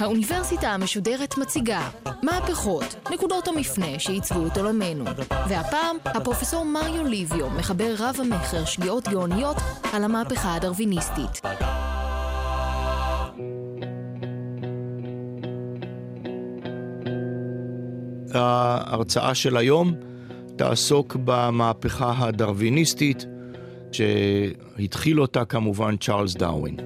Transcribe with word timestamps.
האוניברסיטה 0.00 0.68
המשודרת 0.68 1.38
מציגה 1.38 1.88
מהפכות, 2.22 2.96
נקודות 3.10 3.48
המפנה 3.48 3.98
שעיצבו 3.98 4.46
את 4.46 4.58
עולמנו. 4.58 5.04
והפעם, 5.48 5.96
הפרופסור 6.04 6.64
מריו 6.64 7.04
ליביו 7.04 7.50
מחבר 7.50 7.94
רב 7.98 8.16
המכר 8.18 8.64
שגיאות 8.64 9.08
גאוניות 9.08 9.56
על 9.92 10.04
המהפכה 10.04 10.54
הדרוויניסטית. 10.54 11.40
ההרצאה 18.34 19.34
של 19.34 19.56
היום 19.56 19.94
תעסוק 20.56 21.16
במהפכה 21.24 22.14
הדרוויניסטית, 22.18 23.26
שהתחיל 23.96 25.20
אותה 25.20 25.44
כמובן 25.44 25.96
צ'ארלס 25.96 26.34
דרווין. 26.34 26.76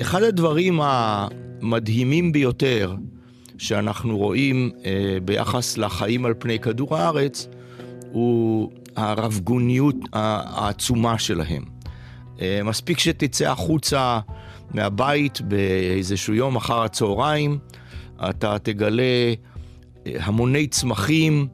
אחד 0.00 0.22
הדברים 0.22 0.80
המדהימים 0.82 2.32
ביותר 2.32 2.94
שאנחנו 3.58 4.18
רואים 4.18 4.70
אה, 4.84 5.18
ביחס 5.24 5.78
לחיים 5.78 6.24
על 6.26 6.34
פני 6.38 6.58
כדור 6.58 6.96
הארץ, 6.96 7.48
הוא 8.12 8.70
הרבגוניות 8.96 9.96
העצומה 10.12 11.18
שלהם. 11.18 11.64
אה, 12.40 12.60
מספיק 12.64 12.98
שתצא 12.98 13.50
החוצה 13.50 14.20
מהבית 14.70 15.40
באיזשהו 15.40 16.34
יום 16.34 16.56
אחר 16.56 16.82
הצהריים, 16.82 17.58
אתה 18.30 18.58
תגלה 18.58 19.02
אה, 19.02 20.12
המוני 20.20 20.66
צמחים, 20.66 21.46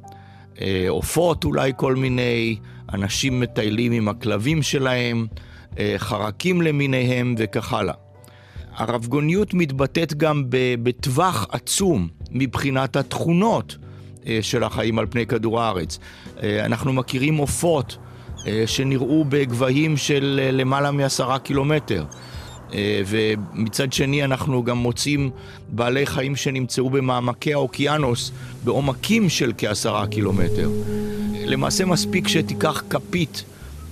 אה, 0.60 0.86
עופות 0.88 1.44
אולי 1.44 1.72
כל 1.76 1.96
מיני, 1.96 2.56
אנשים 2.94 3.40
מטיילים 3.40 3.92
עם 3.92 4.08
הכלבים 4.08 4.62
שלהם, 4.62 5.26
אה, 5.78 5.94
חרקים 5.98 6.62
למיניהם 6.62 7.34
וכך 7.38 7.72
הלאה. 7.72 7.94
הרבגוניות 8.76 9.54
מתבטאת 9.54 10.14
גם 10.14 10.44
בטווח 10.82 11.46
עצום 11.50 12.08
מבחינת 12.30 12.96
התכונות 12.96 13.76
של 14.40 14.64
החיים 14.64 14.98
על 14.98 15.06
פני 15.10 15.26
כדור 15.26 15.60
הארץ. 15.60 15.98
אנחנו 16.42 16.92
מכירים 16.92 17.36
עופות 17.36 17.96
שנראו 18.66 19.24
בגבהים 19.28 19.96
של 19.96 20.40
למעלה 20.52 20.90
מעשרה 20.90 21.38
קילומטר. 21.38 22.04
אה, 22.74 23.02
ומצד 23.06 23.92
שני 23.92 24.24
אנחנו 24.24 24.64
גם 24.64 24.78
מוצאים 24.78 25.30
בעלי 25.68 26.06
חיים 26.06 26.36
שנמצאו 26.36 26.90
במעמקי 26.90 27.54
האוקיינוס 27.54 28.32
בעומקים 28.64 29.28
של 29.28 29.52
כעשרה 29.58 30.06
קילומטר. 30.06 30.70
למעשה 31.50 31.84
מספיק 31.84 32.28
שתיקח 32.28 32.82
כפית 32.90 33.44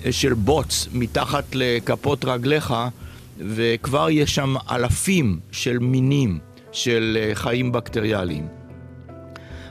אה, 0.04 0.12
של 0.12 0.34
בוץ 0.34 0.88
מתחת 0.92 1.44
לכפות 1.52 2.24
רגליך 2.24 2.74
וכבר 3.38 4.10
יש 4.10 4.34
שם 4.34 4.54
אלפים 4.70 5.40
של 5.50 5.78
מינים 5.78 6.38
של 6.72 7.18
אה, 7.20 7.34
חיים 7.34 7.72
בקטריאליים. 7.72 8.48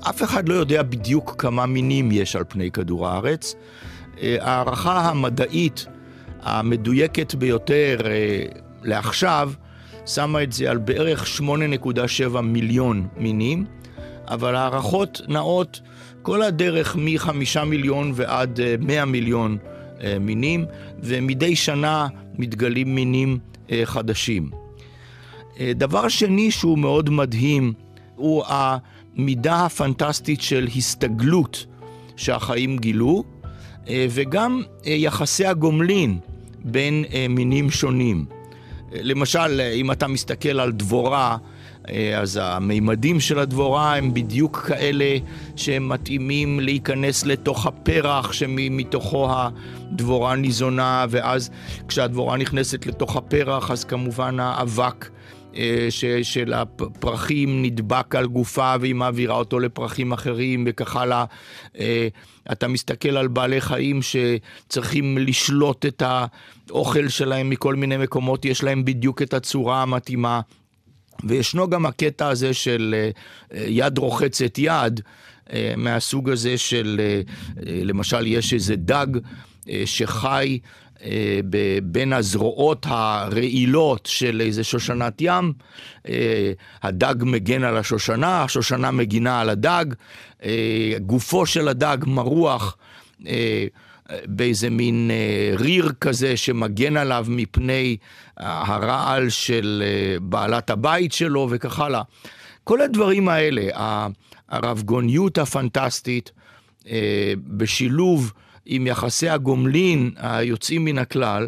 אף 0.09 0.23
אחד 0.23 0.49
לא 0.49 0.53
יודע 0.53 0.83
בדיוק 0.83 1.35
כמה 1.37 1.65
מינים 1.65 2.11
יש 2.11 2.35
על 2.35 2.43
פני 2.47 2.71
כדור 2.71 3.07
הארץ. 3.07 3.55
ההערכה 4.21 5.09
המדעית 5.09 5.85
המדויקת 6.41 7.35
ביותר 7.35 7.97
לעכשיו 8.83 9.51
שמה 10.05 10.43
את 10.43 10.51
זה 10.51 10.71
על 10.71 10.77
בערך 10.77 11.25
8.7 11.39 12.41
מיליון 12.41 13.07
מינים, 13.17 13.65
אבל 14.27 14.55
הערכות 14.55 15.21
נעות 15.27 15.81
כל 16.27 16.41
הדרך 16.41 16.95
מ-5 16.95 17.63
מיליון 17.65 18.11
ועד 18.15 18.59
100 18.79 18.99
אה, 18.99 19.05
מיליון 19.05 19.57
אה, 20.03 20.19
מינים, 20.19 20.65
ומדי 20.99 21.55
שנה 21.55 22.07
מתגלים 22.37 22.95
מינים 22.95 23.39
אה, 23.71 23.81
חדשים. 23.85 24.49
דבר 25.75 26.07
שני 26.07 26.51
שהוא 26.51 26.77
מאוד 26.77 27.09
מדהים 27.09 27.73
הוא 28.15 28.43
המידה 28.47 29.65
הפנטסטית 29.65 30.41
של 30.41 30.67
הסתגלות 30.75 31.65
שהחיים 32.15 32.77
גילו, 32.77 33.23
וגם 33.89 34.61
יחסי 34.85 35.45
הגומלין 35.45 36.19
בין 36.63 37.05
מינים 37.29 37.69
שונים. 37.71 38.25
למשל, 38.91 39.61
אם 39.73 39.91
אתה 39.91 40.07
מסתכל 40.07 40.59
על 40.59 40.71
דבורה, 40.71 41.37
אה, 41.89 42.19
אז 42.19 42.39
המימדים 42.43 43.19
של 43.19 43.39
הדבורה 43.39 43.95
הם 43.95 44.13
בדיוק 44.13 44.57
כאלה 44.57 45.17
שהם 45.55 45.89
מתאימים 45.89 46.59
להיכנס 46.59 47.25
לתוך 47.25 47.65
הפרח 47.65 48.31
שמתוכו 48.31 49.29
הדבורה 49.31 50.35
ניזונה, 50.35 51.05
ואז 51.09 51.49
כשהדבורה 51.87 52.37
נכנסת 52.37 52.85
לתוך 52.85 53.15
הפרח, 53.15 53.71
אז 53.71 53.83
כמובן 53.83 54.39
האבק 54.39 55.09
אה, 55.57 55.87
של 56.23 56.53
הפרחים 56.53 57.61
נדבק 57.63 58.15
על 58.15 58.27
גופה 58.27 58.75
והיא 58.79 58.95
מעבירה 58.95 59.35
אותו 59.35 59.59
לפרחים 59.59 60.11
אחרים 60.11 60.63
וכך 60.67 60.95
הלאה. 60.95 61.25
אה, 61.79 62.07
אתה 62.51 62.67
מסתכל 62.67 63.17
על 63.17 63.27
בעלי 63.27 63.61
חיים 63.61 63.99
שצריכים 64.01 65.17
לשלוט 65.17 65.85
את 65.85 66.03
האוכל 66.69 67.09
שלהם 67.09 67.49
מכל 67.49 67.75
מיני 67.75 67.97
מקומות, 67.97 68.45
יש 68.45 68.63
להם 68.63 68.85
בדיוק 68.85 69.21
את 69.21 69.33
הצורה 69.33 69.81
המתאימה. 69.81 70.41
וישנו 71.23 71.69
גם 71.69 71.85
הקטע 71.85 72.27
הזה 72.27 72.53
של 72.53 72.95
אה, 72.97 73.63
יד 73.67 73.97
רוחצת 73.97 74.57
יד, 74.57 75.01
מהסוג 75.77 76.29
הזה 76.29 76.57
של, 76.57 77.01
למשל, 77.65 78.27
יש 78.27 78.53
איזה 78.53 78.75
דג 78.75 79.07
שחי 79.85 80.59
בין 81.83 82.13
הזרועות 82.13 82.85
הרעילות 82.89 84.05
של 84.05 84.41
איזה 84.41 84.63
שושנת 84.63 85.13
ים, 85.21 85.53
אה, 86.09 86.51
הדג 86.83 87.15
מגן 87.19 87.63
על 87.63 87.77
השושנה, 87.77 88.43
השושנה 88.43 88.91
מגינה 88.91 89.41
על 89.41 89.49
הדג, 89.49 89.85
אה, 90.43 90.93
גופו 91.05 91.45
של 91.45 91.67
הדג 91.67 91.97
מרוח 92.07 92.77
באיזה 94.25 94.69
מין 94.69 95.11
ריר 95.59 95.91
כזה 96.01 96.37
שמגן 96.37 96.97
עליו 96.97 97.25
מפני 97.29 97.97
הרעל 98.37 99.29
של 99.29 99.83
בעלת 100.21 100.69
הבית 100.69 101.11
שלו 101.11 101.47
וכך 101.51 101.79
הלאה. 101.79 102.01
כל 102.63 102.81
הדברים 102.81 103.29
האלה, 103.29 103.69
הרבגוניות 104.49 105.37
הפנטסטית 105.37 106.31
בשילוב 107.47 108.33
עם 108.67 108.87
יחסי 108.87 109.29
הגומלין 109.29 110.11
היוצאים 110.17 110.85
מן 110.85 110.97
הכלל, 110.97 111.47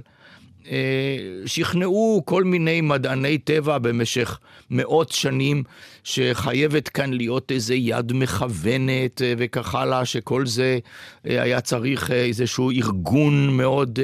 אה, 0.71 1.17
שכנעו 1.45 2.21
כל 2.25 2.43
מיני 2.43 2.81
מדעני 2.81 3.37
טבע 3.37 3.77
במשך 3.77 4.39
מאות 4.69 5.11
שנים 5.11 5.63
שחייבת 6.03 6.89
כאן 6.89 7.13
להיות 7.13 7.51
איזה 7.51 7.75
יד 7.75 8.13
מכוונת 8.13 9.21
אה, 9.21 9.33
וכך 9.37 9.75
הלאה, 9.75 10.05
שכל 10.05 10.45
זה 10.45 10.79
אה, 11.27 11.41
היה 11.41 11.61
צריך 11.61 12.11
איזשהו 12.11 12.71
ארגון 12.71 13.57
מאוד 13.57 13.99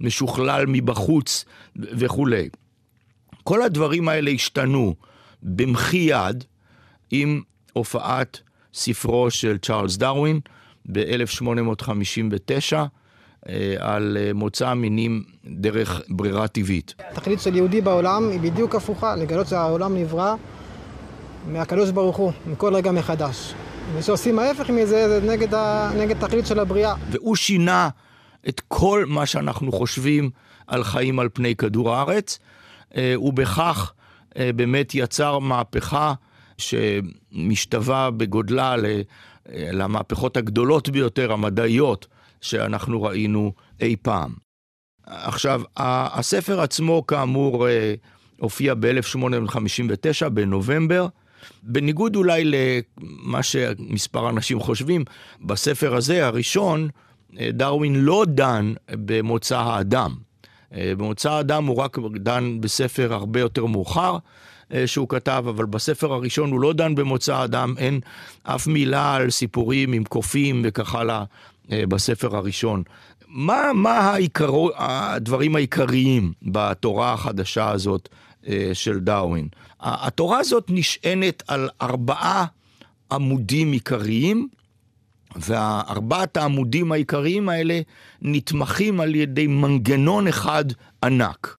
משוכלל 0.00 0.64
מבחוץ 0.68 1.44
וכולי. 1.76 2.48
כל 3.44 3.62
הדברים 3.62 4.08
האלה 4.08 4.30
השתנו 4.30 4.94
במחי 5.42 5.96
יד 5.96 6.44
עם 7.10 7.42
הופעת 7.72 8.40
ספרו 8.74 9.30
של 9.30 9.58
צ'ארלס 9.58 9.96
דרווין, 9.96 10.40
ב-1859 10.92 12.76
אה, 13.48 13.74
על 13.78 14.16
אה, 14.20 14.32
מוצא 14.34 14.68
המינים 14.68 15.22
דרך 15.46 16.00
ברירה 16.08 16.48
טבעית. 16.48 16.94
התכלית 17.10 17.40
של 17.40 17.56
יהודי 17.56 17.80
בעולם 17.80 18.30
היא 18.30 18.40
בדיוק 18.40 18.74
הפוכה, 18.74 19.16
לגלות 19.16 19.46
שהעולם 19.46 19.96
נברא 19.96 20.34
מהקדוש 21.46 21.90
ברוך 21.90 22.16
הוא, 22.16 22.32
מכל 22.46 22.74
רגע 22.74 22.92
מחדש. 22.92 23.54
ושעושים 23.94 24.38
ההפך 24.38 24.70
מזה, 24.70 25.08
זה 25.08 25.32
נגד, 25.32 25.54
ה... 25.54 25.90
נגד 25.98 26.26
תכלית 26.26 26.46
של 26.46 26.60
הבריאה. 26.60 26.94
והוא 27.10 27.36
שינה 27.36 27.88
את 28.48 28.60
כל 28.68 29.04
מה 29.08 29.26
שאנחנו 29.26 29.72
חושבים 29.72 30.30
על 30.66 30.84
חיים 30.84 31.18
על 31.18 31.28
פני 31.32 31.56
כדור 31.56 31.94
הארץ, 31.94 32.38
אה, 32.96 33.14
ובכך 33.18 33.92
באמת 34.36 34.94
יצר 34.94 35.38
מהפכה 35.38 36.14
שמשתווה 36.58 38.10
בגודלה 38.10 38.74
למהפכות 39.52 40.36
הגדולות 40.36 40.88
ביותר, 40.88 41.32
המדעיות, 41.32 42.06
שאנחנו 42.40 43.02
ראינו 43.02 43.52
אי 43.80 43.96
פעם. 44.02 44.34
עכשיו, 45.06 45.62
הספר 45.76 46.60
עצמו, 46.60 47.06
כאמור, 47.06 47.68
אה, 47.68 47.94
הופיע 48.40 48.74
ב-1859, 48.74 50.28
בנובמבר. 50.28 51.06
בניגוד 51.62 52.16
אולי 52.16 52.44
למה 52.44 53.42
שמספר 53.42 54.30
אנשים 54.30 54.60
חושבים, 54.60 55.04
בספר 55.40 55.94
הזה, 55.94 56.26
הראשון, 56.26 56.88
אה, 57.38 57.50
דרווין 57.52 57.94
לא 57.94 58.24
דן 58.28 58.72
במוצא 58.90 59.58
האדם. 59.58 60.14
אה, 60.74 60.92
במוצא 60.96 61.30
האדם 61.30 61.66
הוא 61.66 61.76
רק 61.76 61.98
דן 62.16 62.60
בספר 62.60 63.14
הרבה 63.14 63.40
יותר 63.40 63.66
מאוחר, 63.66 64.18
שהוא 64.86 65.08
כתב, 65.08 65.44
אבל 65.48 65.64
בספר 65.64 66.12
הראשון 66.12 66.50
הוא 66.50 66.60
לא 66.60 66.72
דן 66.72 66.94
במוצא 66.94 67.44
אדם, 67.44 67.74
אין 67.78 68.00
אף 68.42 68.66
מילה 68.66 69.14
על 69.14 69.30
סיפורים 69.30 69.92
עם 69.92 70.04
קופים 70.04 70.62
וכך 70.64 70.94
הלאה 70.94 71.24
בספר 71.68 72.36
הראשון. 72.36 72.82
מה, 73.28 73.72
מה 73.74 73.98
העיקרו, 73.98 74.70
הדברים 74.76 75.56
העיקריים 75.56 76.32
בתורה 76.42 77.12
החדשה 77.12 77.70
הזאת 77.70 78.08
של 78.72 78.98
דרווין? 78.98 79.48
התורה 79.80 80.38
הזאת 80.38 80.66
נשענת 80.68 81.42
על 81.48 81.68
ארבעה 81.82 82.44
עמודים 83.12 83.72
עיקריים, 83.72 84.48
והארבעת 85.36 86.36
העמודים 86.36 86.92
העיקריים 86.92 87.48
האלה 87.48 87.80
נתמכים 88.22 89.00
על 89.00 89.14
ידי 89.14 89.46
מנגנון 89.46 90.28
אחד 90.28 90.64
ענק. 91.04 91.56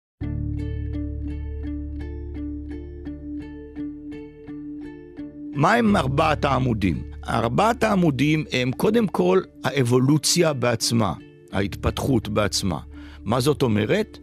מה 5.56 5.74
הם 5.74 5.96
ארבעת 5.96 6.46
העמודים? 6.46 7.04
ארבעת 7.28 7.84
העמודים 7.84 8.46
הם 8.52 8.72
קודם 8.72 9.08
כל 9.08 9.42
האבולוציה 9.64 10.54
בעצמה, 10.54 11.14
ההתפתחות 11.52 12.28
בעצמה. 12.28 12.80
מה 13.24 13.40
זאת 13.40 13.62
אומרת? 13.62 14.18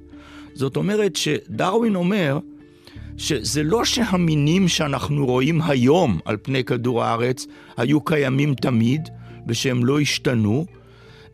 זאת 0.54 0.76
אומרת 0.76 1.16
שדרווין 1.16 1.94
אומר 1.94 2.38
שזה 3.16 3.62
לא 3.62 3.84
שהמינים 3.84 4.68
שאנחנו 4.68 5.26
רואים 5.26 5.62
היום 5.62 6.18
על 6.24 6.36
פני 6.42 6.64
כדור 6.64 7.04
הארץ 7.04 7.46
היו 7.76 8.00
קיימים 8.00 8.54
תמיד 8.54 9.08
ושהם 9.46 9.84
לא 9.84 10.00
השתנו, 10.00 10.66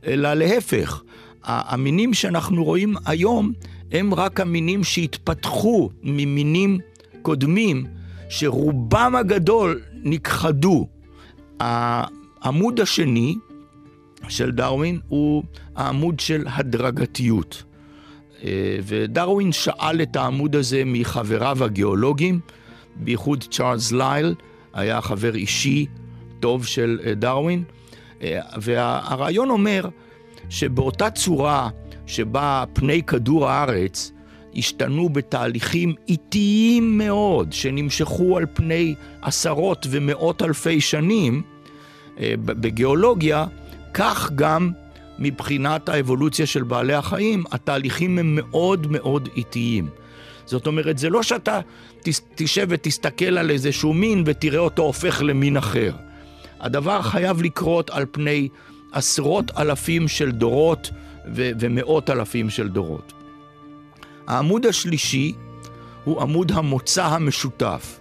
אלא 0.07 0.35
להפך, 0.35 1.03
המינים 1.45 2.15
שאנחנו 2.15 2.65
רואים 2.65 2.95
היום 3.07 3.53
הם 3.93 4.15
רק 4.15 4.41
המינים 4.41 4.85
שהתפתחו 4.85 5.91
ממינים 6.03 6.79
קודמים 7.23 7.87
שרובם 8.29 9.15
הגדול 9.17 9.81
נכחדו. 10.03 10.89
העמוד 11.61 12.81
השני 12.81 13.37
של 14.29 14.51
דרווין 14.51 15.01
הוא 15.09 15.43
העמוד 15.77 16.21
של 16.21 16.45
הדרגתיות. 16.47 17.63
אה, 18.45 18.79
ודרווין 18.83 19.53
שאל 19.53 20.03
את 20.03 20.17
העמוד 20.17 20.57
הזה 20.57 20.83
מחבריו 20.87 21.65
הגיאולוגים, 21.65 22.41
בייחוד 22.97 23.45
צ'ארלס 23.51 23.93
לייל, 23.93 24.35
היה 24.75 25.01
חבר 25.01 25.35
אישי 25.35 25.87
טוב 26.41 26.67
של 26.67 27.01
אה, 27.05 27.15
דרווין, 27.15 27.65
אה, 28.23 28.41
והרעיון 28.61 29.51
אומר 29.51 29.89
שבאותה 30.49 31.11
צורה 31.11 31.69
שבה 32.07 32.65
פני 32.73 33.03
כדור 33.03 33.49
הארץ 33.49 34.13
השתנו 34.57 35.09
בתהליכים 35.09 35.95
איטיים 36.09 36.99
מאוד, 36.99 37.53
שנמשכו 37.53 38.37
על 38.37 38.47
פני 38.55 38.95
עשרות 39.23 39.87
ומאות 39.91 40.43
אלפי 40.43 40.81
שנים 40.81 41.43
בגיאולוגיה, 42.21 43.47
כך 43.95 44.31
גם 44.35 44.71
מבחינת 45.19 45.89
האבולוציה 45.89 46.47
של 46.47 46.63
בעלי 46.63 46.95
החיים, 46.95 47.45
התהליכים 47.53 48.19
הם 48.19 48.35
מאוד 48.35 48.87
מאוד 48.91 49.29
איטיים. 49.37 49.89
זאת 50.47 50.67
אומרת, 50.67 50.99
זה 50.99 51.11
לא 51.11 51.23
שאתה 51.23 51.61
תשב 52.35 52.67
ותסתכל 52.69 53.39
על 53.39 53.51
איזשהו 53.51 53.95
מין 53.95 54.23
ותראה 54.27 54.59
אותו 54.59 54.83
הופך 54.83 55.23
למין 55.25 55.57
אחר. 55.57 55.93
הדבר 56.61 57.03
חייב 57.03 57.43
לקרות 57.43 57.91
על 57.91 58.05
פני 58.11 58.49
עשרות 58.93 59.51
אלפים 59.59 60.09
של 60.09 60.31
דורות 60.31 60.91
ו- 61.35 61.51
ומאות 61.61 62.11
אלפים 62.11 62.51
של 62.51 62.69
דורות. 62.69 63.13
העמוד 64.29 64.67
השלישי 64.67 65.33
הוא 66.05 66.23
עמוד 66.23 66.53
המוצא 66.53 67.07
המשותף. 67.07 68.01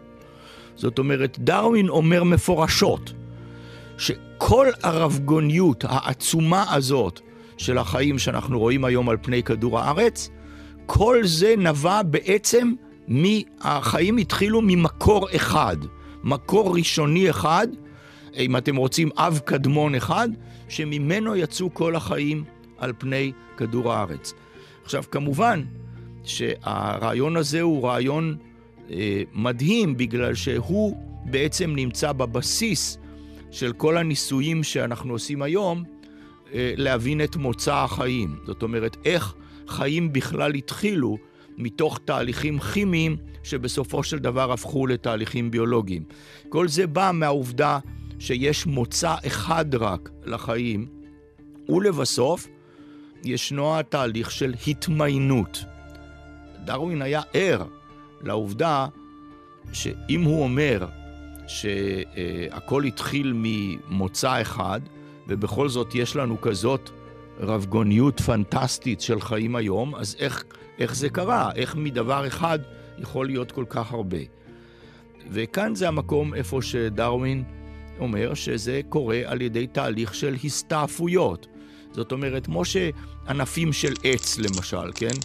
זאת 0.75 0.99
אומרת, 0.99 1.39
דרווין 1.39 1.89
אומר 1.89 2.23
מפורשות 2.23 3.13
שכל 3.97 4.67
הרבגוניות 4.83 5.83
העצומה 5.87 6.75
הזאת 6.75 7.19
של 7.57 7.77
החיים 7.77 8.19
שאנחנו 8.19 8.59
רואים 8.59 8.85
היום 8.85 9.09
על 9.09 9.17
פני 9.21 9.43
כדור 9.43 9.79
הארץ, 9.79 10.29
כל 10.85 11.17
זה 11.23 11.53
נבע 11.57 12.01
בעצם 12.03 12.73
מהחיים 13.07 14.17
התחילו 14.17 14.61
ממקור 14.61 15.27
אחד, 15.35 15.77
מקור 16.23 16.77
ראשוני 16.77 17.29
אחד, 17.29 17.67
אם 18.37 18.57
אתם 18.57 18.75
רוצים 18.75 19.09
אב 19.17 19.39
קדמון 19.45 19.95
אחד, 19.95 20.29
שממנו 20.69 21.35
יצאו 21.35 21.73
כל 21.73 21.95
החיים 21.95 22.43
על 22.77 22.93
פני 22.97 23.31
כדור 23.57 23.93
הארץ. 23.93 24.33
עכשיו, 24.83 25.03
כמובן 25.11 25.63
שהרעיון 26.27 27.37
הזה 27.37 27.61
הוא 27.61 27.87
רעיון 27.87 28.37
אה, 28.91 29.23
מדהים, 29.33 29.97
בגלל 29.97 30.35
שהוא 30.35 30.97
בעצם 31.25 31.75
נמצא 31.75 32.11
בבסיס 32.11 32.97
של 33.51 33.73
כל 33.73 33.97
הניסויים 33.97 34.63
שאנחנו 34.63 35.13
עושים 35.13 35.41
היום, 35.41 35.83
אה, 36.53 36.73
להבין 36.77 37.23
את 37.23 37.35
מוצא 37.35 37.75
החיים. 37.75 38.35
זאת 38.45 38.63
אומרת, 38.63 38.97
איך 39.05 39.33
חיים 39.67 40.13
בכלל 40.13 40.55
התחילו 40.55 41.17
מתוך 41.57 41.99
תהליכים 42.05 42.59
כימיים 42.59 43.17
שבסופו 43.43 44.03
של 44.03 44.19
דבר 44.19 44.51
הפכו 44.51 44.87
לתהליכים 44.87 45.51
ביולוגיים. 45.51 46.03
כל 46.49 46.67
זה 46.67 46.87
בא 46.87 47.11
מהעובדה 47.13 47.79
שיש 48.19 48.65
מוצא 48.65 49.15
אחד 49.27 49.75
רק 49.75 50.09
לחיים, 50.25 50.85
ולבסוף 51.69 52.47
ישנו 53.23 53.79
התהליך 53.79 54.31
של 54.31 54.53
התמיינות. 54.67 55.76
דרווין 56.67 57.01
היה 57.01 57.21
ער 57.33 57.63
לעובדה 58.21 58.87
שאם 59.73 60.21
הוא 60.21 60.43
אומר 60.43 60.85
שהכל 61.47 62.83
התחיל 62.83 63.33
ממוצא 63.35 64.41
אחד, 64.41 64.81
ובכל 65.27 65.69
זאת 65.69 65.95
יש 65.95 66.15
לנו 66.15 66.41
כזאת 66.41 66.89
רבגוניות 67.39 68.19
פנטסטית 68.19 69.01
של 69.01 69.21
חיים 69.21 69.55
היום, 69.55 69.95
אז 69.95 70.15
איך, 70.19 70.43
איך 70.79 70.95
זה 70.95 71.09
קרה? 71.09 71.51
איך 71.55 71.75
מדבר 71.75 72.27
אחד 72.27 72.59
יכול 72.97 73.25
להיות 73.25 73.51
כל 73.51 73.65
כך 73.69 73.91
הרבה? 73.91 74.17
וכאן 75.31 75.75
זה 75.75 75.87
המקום 75.87 76.33
איפה 76.33 76.61
שדרווין 76.61 77.43
אומר 77.99 78.33
שזה 78.33 78.81
קורה 78.89 79.21
על 79.25 79.41
ידי 79.41 79.67
תהליך 79.67 80.15
של 80.15 80.35
הסתעפויות. 80.43 81.47
זאת 81.91 82.11
אומרת, 82.11 82.45
כמו 82.45 82.63
שענפים 82.65 83.73
של 83.73 83.93
עץ 84.03 84.37
למשל, 84.37 84.91
כן? 84.95 85.15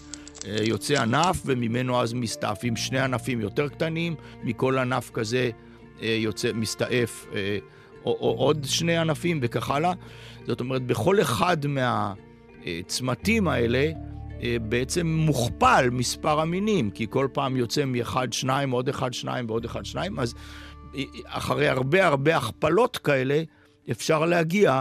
יוצא 0.47 1.03
ענף 1.03 1.43
וממנו 1.45 2.01
אז 2.01 2.13
מסתעפים 2.13 2.77
שני 2.77 2.99
ענפים 2.99 3.41
יותר 3.41 3.69
קטנים, 3.69 4.15
מכל 4.43 4.79
ענף 4.79 5.11
כזה 5.11 5.51
אה, 6.03 6.17
יוצא, 6.19 6.53
מסתעף 6.55 7.27
אה, 7.35 7.59
עוד 8.03 8.65
שני 8.65 8.97
ענפים 8.97 9.39
וכך 9.43 9.71
הלאה. 9.71 9.93
זאת 10.47 10.61
אומרת, 10.61 10.83
בכל 10.83 11.21
אחד 11.21 11.57
מהצמתים 11.67 13.49
האלה 13.49 13.91
אה, 14.43 14.57
בעצם 14.63 15.07
מוכפל 15.07 15.89
מספר 15.93 16.41
המינים, 16.41 16.91
כי 16.91 17.07
כל 17.11 17.29
פעם 17.33 17.57
יוצא 17.57 17.85
מאחד, 17.85 18.33
שניים, 18.33 18.71
עוד 18.71 18.89
אחד, 18.89 19.13
שניים 19.13 19.45
ועוד 19.49 19.65
אחד, 19.65 19.85
שניים, 19.85 20.19
אז 20.19 20.35
אחרי 21.25 21.69
הרבה 21.69 22.07
הרבה 22.07 22.37
הכפלות 22.37 22.97
כאלה, 22.97 23.43
אפשר 23.91 24.25
להגיע 24.25 24.81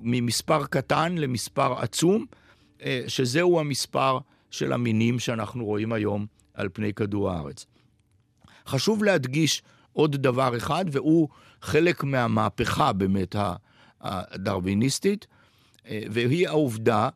ממספר 0.00 0.66
קטן 0.66 1.18
למספר 1.18 1.74
עצום, 1.78 2.26
שזהו 3.06 3.60
המספר 3.60 4.18
של 4.50 4.72
המינים 4.72 5.18
שאנחנו 5.18 5.64
רואים 5.64 5.92
היום 5.92 6.26
על 6.54 6.68
פני 6.72 6.94
כדור 6.94 7.30
הארץ. 7.30 7.66
חשוב 8.66 9.04
להדגיש 9.04 9.62
עוד 9.92 10.16
דבר 10.16 10.56
אחד, 10.56 10.84
והוא 10.92 11.28
חלק 11.62 12.04
מהמהפכה 12.04 12.92
באמת 12.92 13.36
הדרוויניסטית, 14.00 15.26
אה, 15.86 16.02
והיא 16.10 16.48
העובדה 16.48 17.08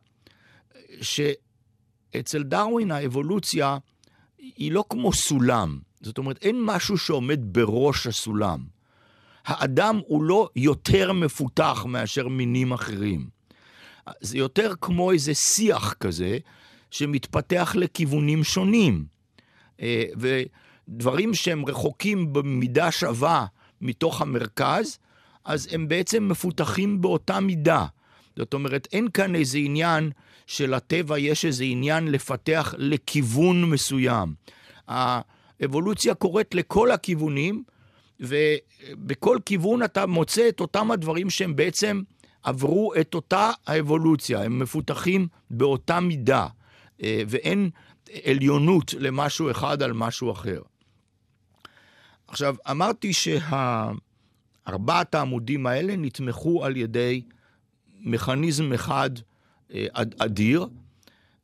שאצל 1.01 2.43
דרווין 2.43 2.91
האבולוציה 2.91 3.77
היא 4.37 4.71
לא 4.71 4.83
כמו 4.89 5.13
סולם. 5.13 5.79
זאת 6.01 6.17
אומרת, 6.17 6.37
אין 6.41 6.61
משהו 6.65 6.97
שעומד 6.97 7.39
בראש 7.43 8.07
הסולם. 8.07 8.65
האדם 9.45 9.99
הוא 10.07 10.23
לא 10.23 10.49
יותר 10.55 11.13
מפותח 11.13 11.85
מאשר 11.87 12.27
מינים 12.27 12.73
אחרים. 12.73 13.29
זה 14.21 14.37
יותר 14.37 14.73
כמו 14.81 15.11
איזה 15.11 15.33
שיח 15.33 15.93
כזה, 15.93 16.37
שמתפתח 16.91 17.75
לכיוונים 17.77 18.43
שונים. 18.43 19.05
אה, 19.81 20.03
ודברים 20.17 21.33
שהם 21.33 21.65
רחוקים 21.65 22.33
במידה 22.33 22.91
שווה 22.91 23.45
מתוך 23.81 24.21
המרכז, 24.21 24.97
אז 25.45 25.67
הם 25.71 25.87
בעצם 25.87 26.27
מפותחים 26.27 27.01
באותה 27.01 27.39
מידה. 27.39 27.85
זאת 28.37 28.53
אומרת, 28.53 28.87
אין 28.91 29.07
כאן 29.13 29.35
איזה 29.35 29.57
עניין 29.57 30.11
שלטבע 30.47 31.19
יש 31.19 31.45
איזה 31.45 31.63
עניין 31.63 32.11
לפתח 32.11 32.73
לכיוון 32.77 33.69
מסוים. 33.69 34.33
האבולוציה 34.87 36.13
קורית 36.13 36.55
לכל 36.55 36.91
הכיוונים, 36.91 37.63
ובכל 38.19 39.37
כיוון 39.45 39.83
אתה 39.83 40.05
מוצא 40.05 40.49
את 40.49 40.59
אותם 40.59 40.91
הדברים 40.91 41.29
שהם 41.29 41.55
בעצם 41.55 42.01
עברו 42.43 42.93
את 43.01 43.15
אותה 43.15 43.51
האבולוציה, 43.67 44.43
הם 44.43 44.59
מפותחים 44.59 45.27
באותה 45.49 45.99
מידה. 45.99 46.47
אה, 47.03 47.23
ואין 47.27 47.69
עליונות 48.25 48.93
למשהו 48.99 49.51
אחד 49.51 49.83
על 49.83 49.93
משהו 49.93 50.31
אחר. 50.31 50.61
עכשיו, 52.27 52.55
אמרתי 52.71 53.11
שארבעת 53.13 55.15
העמודים 55.15 55.67
האלה 55.67 55.95
נתמכו 55.95 56.65
על 56.65 56.77
ידי 56.77 57.21
מכניזם 57.99 58.73
אחד 58.73 59.09
אדיר, 60.17 60.67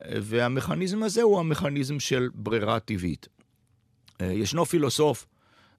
והמכניזם 0.02 1.04
הזה 1.04 1.22
הוא 1.22 1.40
המכניזם 1.40 2.00
של 2.00 2.30
ברירה 2.34 2.80
טבעית. 2.80 3.28
ישנו 4.22 4.66
פילוסוף 4.66 5.26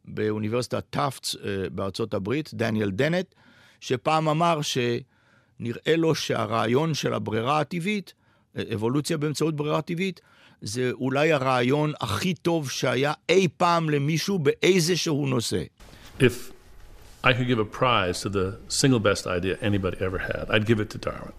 באוניברסיטת 0.05 0.85
טאפטס 0.91 1.37
בארצות 1.73 2.15
הברית, 2.15 2.51
דניאל 2.55 2.91
דנט, 2.91 3.35
שפעם 3.81 4.29
אמר 4.29 4.61
שנראה 4.63 5.97
לו 5.97 6.15
שהרעיון 6.15 6.95
של 6.95 7.15
הברירה 7.15 7.61
הטבעית, 7.61 8.15
אבולוציה 8.75 9.17
באמצעות 9.17 9.57
ברירה 9.57 9.83
טבעית, 9.83 10.21
זה 10.63 10.91
אולי 10.93 11.33
הרעיון 11.33 11.93
הכי 12.01 12.35
טוב 12.35 12.71
שהיה 12.71 13.13
אי 13.29 13.49
פעם 13.57 13.91
למישהו 13.91 14.39
באיזשהו 14.39 15.27
נושא. 15.27 15.63
If 16.19 16.23
I 17.25 17.29
could 17.29 17.49
give 17.49 17.59
a 17.59 17.79
prize 17.79 18.23
to 18.23 18.29
the 18.29 18.59
single 18.69 19.01
best 19.01 19.27
idea 19.27 19.57
anybody 19.63 19.97
ever 20.01 20.19
had, 20.19 20.51
I'd 20.51 20.67
give 20.67 20.81
it 20.81 20.91
to 20.95 21.09
Darwin. 21.09 21.33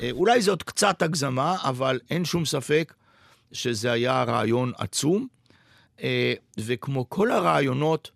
אה, 0.00 0.10
אולי 0.10 0.42
זאת 0.42 0.62
קצת 0.62 1.02
הגזמה, 1.02 1.56
אבל 1.62 2.00
אין 2.10 2.24
שום 2.24 2.44
ספק 2.44 2.94
שזה 3.52 3.92
היה 3.92 4.22
רעיון 4.22 4.72
עצום. 4.78 5.26
אה, 6.02 6.34
וכמו 6.58 7.08
כל 7.08 7.30
הרעיונות 7.30 8.10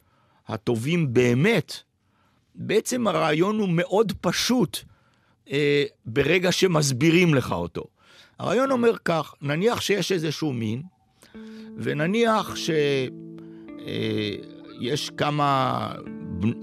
הטובים 0.48 1.14
באמת, 1.14 1.76
בעצם 2.54 3.06
הרעיון 3.06 3.58
הוא 3.58 3.68
מאוד 3.68 4.12
פשוט 4.20 4.78
אה, 5.50 5.84
ברגע 6.06 6.52
שמסבירים 6.52 7.34
לך 7.34 7.52
אותו. 7.52 7.84
הרעיון 8.38 8.70
אומר 8.70 8.92
כך, 9.04 9.34
נניח 9.42 9.80
שיש 9.80 10.12
איזשהו 10.12 10.52
מין, 10.52 10.82
ונניח 11.76 12.56
שיש 12.56 13.10
כמה 15.16 15.88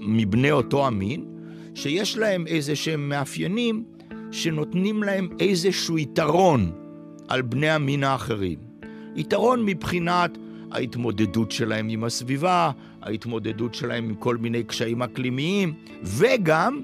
מבני 0.00 0.50
אותו 0.50 0.86
המין, 0.86 1.24
שיש 1.74 2.18
להם 2.18 2.46
איזה 2.46 2.76
שהם 2.76 3.08
מאפיינים 3.08 3.84
שנותנים 4.32 5.02
להם 5.02 5.28
איזשהו 5.40 5.98
יתרון 5.98 6.72
על 7.28 7.42
בני 7.42 7.70
המין 7.70 8.04
האחרים. 8.04 8.58
יתרון 9.16 9.64
מבחינת 9.64 10.38
ההתמודדות 10.72 11.50
שלהם 11.50 11.88
עם 11.88 12.04
הסביבה, 12.04 12.70
ההתמודדות 13.02 13.74
שלהם 13.74 14.04
עם 14.04 14.14
כל 14.14 14.36
מיני 14.36 14.64
קשיים 14.64 15.02
אקלימיים, 15.02 15.74
וגם 16.02 16.80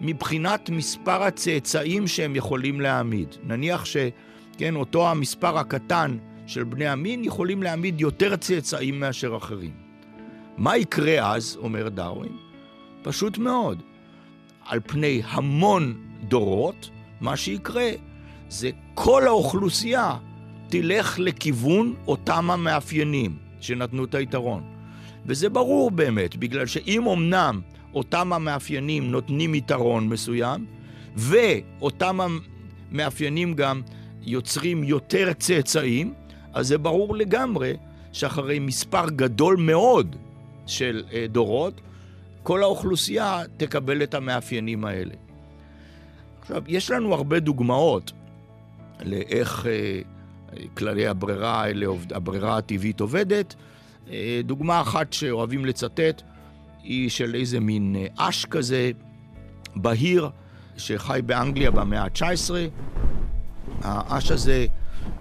מבחינת 0.00 0.70
מספר 0.70 1.22
הצאצאים 1.22 2.06
שהם 2.06 2.36
יכולים 2.36 2.80
להעמיד. 2.80 3.28
נניח 3.42 3.84
שכן, 3.84 4.74
אותו 4.74 5.10
המספר 5.10 5.58
הקטן 5.58 6.16
של 6.46 6.64
בני 6.64 6.86
המין 6.86 7.24
יכולים 7.24 7.62
להעמיד 7.62 8.00
יותר 8.00 8.36
צאצאים 8.36 9.00
מאשר 9.00 9.36
אחרים. 9.36 9.72
מה 10.56 10.76
יקרה 10.76 11.34
אז, 11.34 11.56
אומר 11.56 11.88
דרווין? 11.88 12.32
פשוט 13.02 13.38
מאוד. 13.38 13.82
על 14.66 14.80
פני 14.86 15.22
המון 15.24 15.94
דורות, 16.28 16.90
מה 17.20 17.36
שיקרה 17.36 17.90
זה 18.48 18.70
כל 18.94 19.26
האוכלוסייה 19.26 20.16
תלך 20.68 21.18
לכיוון 21.18 21.94
אותם 22.06 22.50
המאפיינים 22.50 23.36
שנתנו 23.60 24.04
את 24.04 24.14
היתרון. 24.14 24.62
וזה 25.26 25.48
ברור 25.48 25.90
באמת, 25.90 26.36
בגלל 26.36 26.66
שאם 26.66 27.08
אמנם 27.08 27.60
אותם 27.94 28.32
המאפיינים 28.32 29.10
נותנים 29.10 29.54
יתרון 29.54 30.08
מסוים, 30.08 30.66
ואותם 31.16 32.18
המאפיינים 32.20 33.54
גם 33.54 33.82
יוצרים 34.22 34.84
יותר 34.84 35.32
צאצאים, 35.32 36.14
אז 36.52 36.66
זה 36.68 36.78
ברור 36.78 37.16
לגמרי 37.16 37.76
שאחרי 38.12 38.58
מספר 38.58 39.10
גדול 39.10 39.56
מאוד 39.56 40.16
של 40.66 41.02
אה, 41.12 41.26
דורות, 41.28 41.80
כל 42.42 42.62
האוכלוסייה 42.62 43.42
תקבל 43.56 44.02
את 44.02 44.14
המאפיינים 44.14 44.84
האלה. 44.84 45.14
עכשיו, 46.40 46.62
יש 46.68 46.90
לנו 46.90 47.14
הרבה 47.14 47.40
דוגמאות 47.40 48.12
לאיך 49.04 49.66
אה, 49.66 50.00
כללי 50.74 51.06
הברירה 51.06 51.62
האלה, 51.62 51.86
הברירה 52.10 52.58
הטבעית 52.58 53.00
עובדת. 53.00 53.54
אה, 54.10 54.40
דוגמה 54.44 54.80
אחת 54.80 55.12
שאוהבים 55.12 55.64
לצטט 55.64 56.22
היא 56.84 57.10
של 57.10 57.34
איזה 57.34 57.60
מין 57.60 57.96
אה, 57.96 58.28
אש 58.28 58.44
כזה, 58.44 58.90
בהיר, 59.76 60.28
שחי 60.76 61.20
באנגליה 61.26 61.70
במאה 61.70 62.02
ה-19. 62.02 62.50
האש 63.82 64.30
הזה 64.30 64.66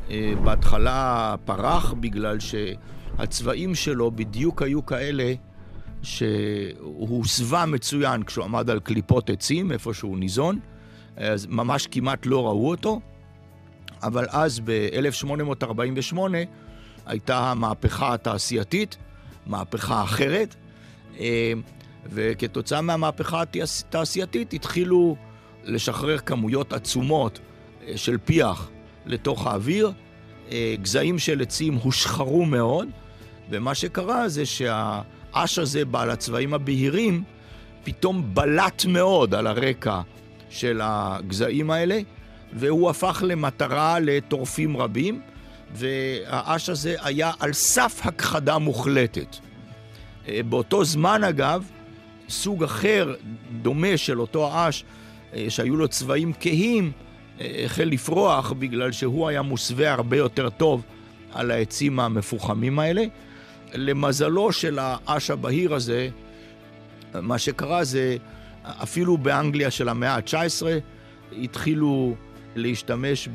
אה, 0.09 0.33
בהתחלה 0.43 1.35
פרח 1.45 1.93
בגלל 1.93 2.37
שהצבעים 2.39 3.75
שלו 3.75 4.11
בדיוק 4.11 4.61
היו 4.61 4.85
כאלה 4.85 5.33
שהוא 6.01 7.09
הוסווה 7.09 7.65
מצוין 7.65 8.23
כשהוא 8.23 8.45
עמד 8.45 8.69
על 8.69 8.79
קליפות 8.79 9.29
עצים, 9.29 9.71
איפה 9.71 9.93
שהוא 9.93 10.17
ניזון, 10.17 10.59
אז 11.17 11.45
ממש 11.45 11.87
כמעט 11.91 12.25
לא 12.25 12.47
ראו 12.47 12.69
אותו. 12.69 12.99
אבל 14.03 14.25
אז 14.29 14.59
ב-1848 14.59 16.17
הייתה 17.05 17.51
המהפכה 17.51 18.13
התעשייתית, 18.13 18.97
מהפכה 19.45 20.03
אחרת, 20.03 20.55
וכתוצאה 22.05 22.81
מהמהפכה 22.81 23.41
התעשייתית 23.41 24.53
התחילו 24.53 25.15
לשחרר 25.63 26.17
כמויות 26.17 26.73
עצומות 26.73 27.39
אה, 27.87 27.97
של 27.97 28.17
פיח 28.25 28.69
לתוך 29.05 29.47
האוויר, 29.47 29.91
אה, 30.51 30.75
גזעים 30.81 31.19
של 31.19 31.41
עצים 31.41 31.73
הושחרו 31.73 32.45
מאוד, 32.45 32.87
ומה 33.49 33.75
שקרה 33.75 34.29
זה 34.29 34.45
שהאש 34.45 35.59
הזה 35.59 35.85
בעל 35.85 36.09
הצבעים 36.09 36.53
הבהירים 36.53 37.23
פתאום 37.83 38.35
בלט 38.35 38.85
מאוד 38.85 39.35
על 39.35 39.47
הרקע 39.47 40.01
של 40.49 40.79
הגזעים 40.83 41.71
האלה, 41.71 41.99
והוא 42.53 42.89
הפך 42.89 43.23
למטרה 43.27 43.99
לטורפים 43.99 44.77
רבים, 44.77 45.21
והאש 45.73 46.69
הזה 46.69 46.95
היה 47.01 47.31
על 47.39 47.53
סף 47.53 48.01
הכחדה 48.03 48.57
מוחלטת. 48.57 49.35
אה, 50.27 50.39
באותו 50.49 50.83
זמן, 50.83 51.23
אגב, 51.23 51.69
סוג 52.29 52.63
אחר, 52.63 53.13
דומה 53.61 53.97
של 53.97 54.21
אותו 54.21 54.51
האש, 54.51 54.83
אה, 55.35 55.45
שהיו 55.49 55.75
לו 55.75 55.87
צבעים 55.87 56.33
כהים, 56.39 56.91
אה, 57.41 57.61
החל 57.65 57.83
לפרוח 57.83 58.51
בגלל 58.51 58.91
שהוא 58.91 59.27
היה 59.27 59.41
מוסווה 59.41 59.93
הרבה 59.93 60.17
יותר 60.17 60.49
טוב 60.49 60.81
על 61.31 61.51
העצים 61.51 61.99
המפוחמים 61.99 62.79
האלה. 62.79 63.03
למזלו 63.73 64.51
של 64.51 64.79
האש 64.81 65.29
הבהיר 65.29 65.73
הזה, 65.73 66.09
מה 67.13 67.37
שקרה 67.37 67.83
זה, 67.83 68.17
אפילו 68.63 69.17
באנגליה 69.17 69.71
של 69.71 69.89
המאה 69.89 70.15
ה-19, 70.15 70.65
התחילו 71.41 72.15
להשתמש 72.55 73.29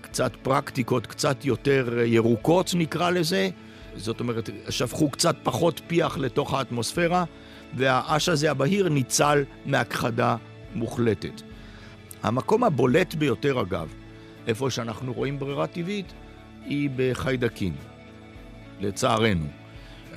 בקצת 0.00 0.32
פרקטיקות 0.42 1.06
קצת 1.06 1.44
יותר 1.44 1.98
ירוקות 2.04 2.70
נקרא 2.74 3.10
לזה, 3.10 3.48
זאת 3.96 4.20
אומרת, 4.20 4.50
שפכו 4.70 5.10
קצת 5.10 5.36
פחות 5.42 5.80
פיח 5.86 6.18
לתוך 6.18 6.54
האטמוספירה, 6.54 7.24
והאש 7.76 8.28
הזה 8.28 8.50
הבהיר 8.50 8.88
ניצל 8.88 9.44
מהכחדה 9.66 10.36
מוחלטת. 10.74 11.42
המקום 12.22 12.64
הבולט 12.64 13.14
ביותר, 13.14 13.60
אגב, 13.60 13.88
איפה 14.46 14.70
שאנחנו 14.70 15.12
רואים 15.12 15.38
ברירה 15.38 15.66
טבעית, 15.66 16.12
היא 16.64 16.90
בחיידקים, 16.96 17.74
לצערנו. 18.80 19.46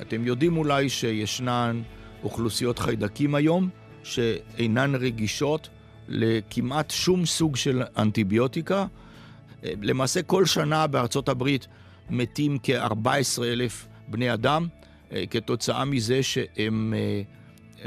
אתם 0.00 0.26
יודעים 0.26 0.56
אולי 0.56 0.88
שישנן 0.88 1.82
אוכלוסיות 2.22 2.78
חיידקים 2.78 3.34
היום 3.34 3.68
שאינן 4.02 4.94
רגישות 4.94 5.68
לכמעט 6.08 6.90
שום 6.90 7.26
סוג 7.26 7.56
של 7.56 7.82
אנטיביוטיקה. 7.96 8.86
למעשה 9.62 10.22
כל 10.22 10.46
שנה 10.46 10.86
בארצות 10.86 11.28
הברית 11.28 11.66
מתים 12.10 12.58
כ-14 12.62 13.42
אלף 13.42 13.88
בני 14.08 14.34
אדם 14.34 14.66
אה, 15.12 15.24
כתוצאה 15.30 15.84
מזה 15.84 16.22
שהם 16.22 16.94
אה, 16.96 17.22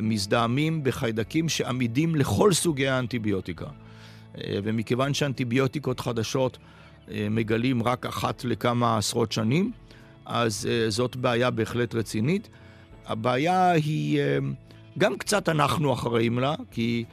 מזדהמים 0.01 0.83
בחיידקים 0.83 1.49
שעמידים 1.49 2.15
לכל 2.15 2.53
סוגי 2.53 2.87
האנטיביוטיקה. 2.87 3.65
אה, 4.37 4.59
ומכיוון 4.63 5.13
שאנטיביוטיקות 5.13 5.99
חדשות 5.99 6.57
מגלים 7.31 7.83
רק 7.83 8.05
אחת 8.05 8.43
לכמה 8.43 8.97
עשרות 8.97 9.31
שנים, 9.31 9.71
אז 10.25 10.69
זאת 10.87 11.15
בעיה 11.15 11.49
בהחלט 11.49 11.95
רצינית. 11.95 12.49
הבעיה 13.05 13.71
היא, 13.71 14.19
גם 14.97 15.17
קצת 15.17 15.49
אנחנו 15.49 15.93
אחראים 15.93 16.39
לה, 16.39 16.55
כי 16.71 17.05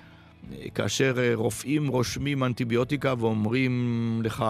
כאשר 0.75 1.15
רופאים 1.35 1.89
רושמים 1.89 2.45
אנטיביוטיקה 2.45 3.15
ואומרים 3.19 4.21
לך, 4.25 4.45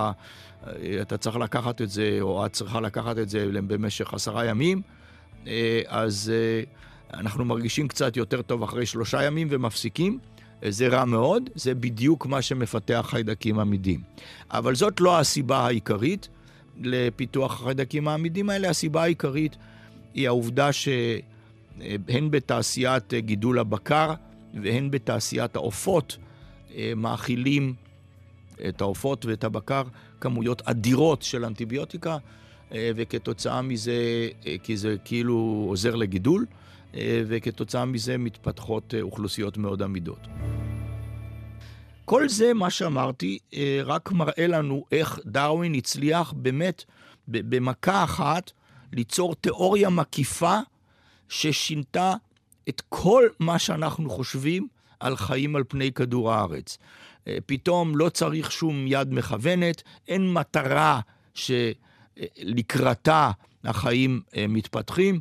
אתה 1.03 1.17
צריך 1.17 1.37
לקחת 1.37 1.83
את 1.83 1.91
זה, 1.91 2.19
או 2.21 2.47
את 2.47 2.53
צריכה 2.53 2.81
לקחת 2.81 3.19
את 3.19 3.29
זה 3.29 3.47
במשך 3.67 4.15
עשרה 4.15 4.45
ימים, 4.45 4.83
אה, 5.47 5.81
אז 5.87 6.33
אה, 6.35 6.63
אנחנו 7.21 7.45
מרגישים 7.45 7.89
קצת 7.89 8.17
יותר 8.17 8.43
טוב 8.43 8.63
אחרי 8.63 8.87
שלושה 8.87 9.23
ימים 9.23 9.49
ומפסיקים. 9.51 10.19
אה, 10.65 10.71
זה 10.71 10.89
רע 10.89 11.05
מאוד, 11.05 11.51
זה 11.55 11.75
בדיוק 11.75 12.27
מה 12.27 12.43
שמפתח 12.43 13.07
חיידקים 13.11 13.59
עמידים. 13.59 14.01
אבל 14.51 14.75
זאת 14.75 15.01
לא 15.01 15.19
הסיבה 15.19 15.59
העיקרית 15.59 16.29
לפיתוח 16.81 17.61
החיידקים 17.61 18.09
העמידים 18.09 18.51
האלה. 18.51 18.71
הסיבה 18.71 19.03
העיקרית 19.03 19.57
היא 20.15 20.27
העובדה 20.27 20.73
שהן 20.73 22.31
בתעשיית 22.31 23.15
גידול 23.15 23.59
הבקר 23.59 24.15
והן 24.63 24.91
בתעשיית 24.91 25.57
העופות, 25.57 26.17
מאכילים 26.97 27.75
את 28.69 28.81
העופות 28.81 29.27
ואת 29.27 29.45
הבקר 29.45 29.83
כמויות 30.21 30.63
אדירות 30.63 31.23
של 31.23 31.45
אנטיביוטיקה, 31.45 32.17
וכתוצאה 32.73 33.63
מזה, 33.63 34.29
כי 34.63 34.77
זה 34.77 34.97
כאילו 35.05 35.67
עוזר 35.69 35.95
לגידול, 35.95 36.47
וכתוצאה 37.01 37.85
מזה 37.85 38.19
מתפתחות 38.19 38.95
אוכלוסיות 39.03 39.57
מאוד 39.57 39.83
עמידות. 39.83 40.27
כל 42.05 42.29
זה, 42.29 42.55
מה 42.55 42.71
שאמרתי, 42.71 43.39
רק 43.85 44.13
מראה 44.13 44.47
לנו 44.47 44.85
איך 44.93 45.19
דרווין 45.27 45.75
הצליח 45.75 46.33
באמת 46.37 46.85
במכה 47.29 48.05
אחת 48.05 48.53
ליצור 48.93 49.35
תיאוריה 49.35 49.91
מקיפה 49.91 50.59
ששינתה 51.29 52.15
את 52.69 52.83
כל 52.89 53.25
מה 53.39 53.59
שאנחנו 53.59 54.11
חושבים 54.11 54.69
על 55.01 55.17
חיים 55.17 55.57
על 55.57 55.65
פני 55.69 55.93
כדור 55.93 56.33
הארץ. 56.33 56.79
אה, 57.29 57.39
פתאום 57.47 57.97
לא 57.97 58.09
צריך 58.09 58.53
שום 58.53 58.85
יד 58.87 59.15
מכוונת, 59.15 59.83
אין 60.09 60.33
מטרה 60.33 61.01
שלקראתה 61.35 63.31
החיים 63.65 64.21
אה, 64.37 64.47
מתפתחים, 64.49 65.21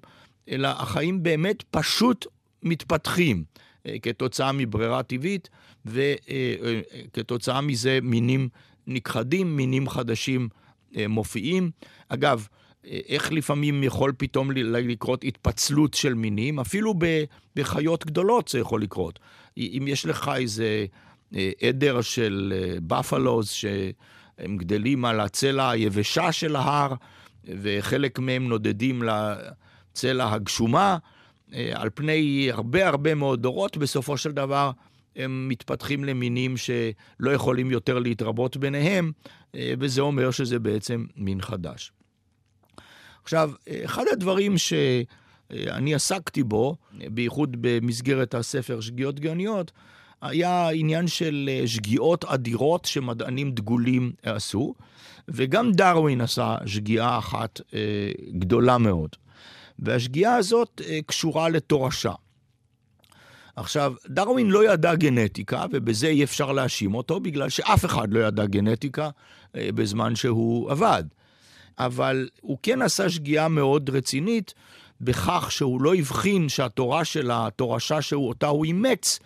אלא 0.49 0.67
החיים 0.67 1.23
באמת 1.23 1.63
פשוט 1.71 2.25
מתפתחים 2.63 3.43
אה, 3.85 3.99
כתוצאה 4.01 4.51
מברירה 4.51 5.03
טבעית, 5.03 5.49
וכתוצאה 5.85 7.61
מזה 7.61 7.99
מינים 8.01 8.49
נכחדים, 8.87 9.57
מינים 9.57 9.89
חדשים 9.89 10.49
מופיעים. 11.09 11.71
אגב, 12.09 12.47
איך 13.07 13.31
לפעמים 13.31 13.83
יכול 13.83 14.13
פתאום 14.17 14.51
לקרות 14.51 15.23
התפצלות 15.23 15.93
של 15.93 16.13
מינים, 16.13 16.59
אפילו 16.59 16.93
בחיות 17.55 18.05
גדולות 18.05 18.47
זה 18.47 18.59
יכול 18.59 18.81
לקרות. 18.81 19.19
אם 19.57 19.85
יש 19.87 20.05
לך 20.05 20.31
איזה 20.35 20.85
אה, 21.35 21.51
עדר 21.61 22.01
של 22.01 22.53
בפלוז 22.87 23.47
אה, 23.49 23.53
שהם 23.53 24.57
גדלים 24.57 25.05
על 25.05 25.19
הצלע 25.19 25.69
היבשה 25.69 26.31
של 26.31 26.55
ההר, 26.55 26.93
וחלק 27.61 28.19
מהם 28.19 28.47
נודדים 28.47 29.03
לצלע 29.03 30.33
הגשומה, 30.33 30.97
אה, 31.53 31.71
על 31.75 31.89
פני 31.93 32.49
הרבה 32.51 32.87
הרבה 32.87 33.15
מאוד 33.15 33.41
דורות, 33.41 33.77
בסופו 33.77 34.17
של 34.17 34.31
דבר 34.31 34.71
הם 35.15 35.47
מתפתחים 35.47 36.03
למינים 36.03 36.57
שלא 36.57 37.31
יכולים 37.31 37.71
יותר 37.71 37.99
להתרבות 37.99 38.57
ביניהם, 38.57 39.11
וזה 39.79 40.01
אומר 40.01 40.31
שזה 40.31 40.59
בעצם 40.59 41.05
מין 41.15 41.41
חדש. 41.41 41.91
עכשיו, 43.27 43.51
אחד 43.85 44.03
הדברים 44.11 44.57
שאני 44.57 45.95
עסקתי 45.95 46.43
בו, 46.43 46.75
בייחוד 46.93 47.57
במסגרת 47.61 48.33
הספר 48.33 48.81
שגיאות 48.81 49.19
גאוניות, 49.19 49.71
היה 50.21 50.69
עניין 50.69 51.07
של 51.07 51.49
שגיאות 51.65 52.25
אדירות 52.25 52.85
שמדענים 52.85 53.51
דגולים 53.51 54.11
עשו, 54.23 54.73
וגם 55.27 55.71
דרווין 55.71 56.21
עשה 56.21 56.55
שגיאה 56.65 57.17
אחת 57.17 57.61
אה, 57.73 58.11
גדולה 58.31 58.77
מאוד. 58.77 59.09
והשגיאה 59.79 60.35
הזאת 60.35 60.81
אה, 60.85 60.99
קשורה 61.05 61.49
לתורשה. 61.49 62.13
עכשיו, 63.55 63.93
דרווין 64.09 64.49
לא 64.49 64.73
ידע 64.73 64.95
גנטיקה, 64.95 65.65
ובזה 65.71 66.07
אי 66.07 66.23
אפשר 66.23 66.51
להאשים 66.51 66.95
אותו, 66.95 67.19
בגלל 67.19 67.49
שאף 67.49 67.85
אחד 67.85 68.13
לא 68.13 68.19
ידע 68.19 68.45
גנטיקה 68.45 69.09
אה, 69.55 69.69
בזמן 69.75 70.15
שהוא 70.15 70.71
עבד. 70.71 71.03
אבל 71.79 72.29
הוא 72.41 72.57
כן 72.63 72.81
עשה 72.81 73.09
שגיאה 73.09 73.47
מאוד 73.47 73.89
רצינית 73.89 74.53
בכך 75.01 75.51
שהוא 75.51 75.81
לא 75.81 75.95
הבחין 75.95 76.49
שהתורה 76.49 77.05
של 77.05 77.31
התורשה 77.33 78.01
שאותה 78.01 78.47
הוא 78.47 78.65
אימץ, 78.65 79.19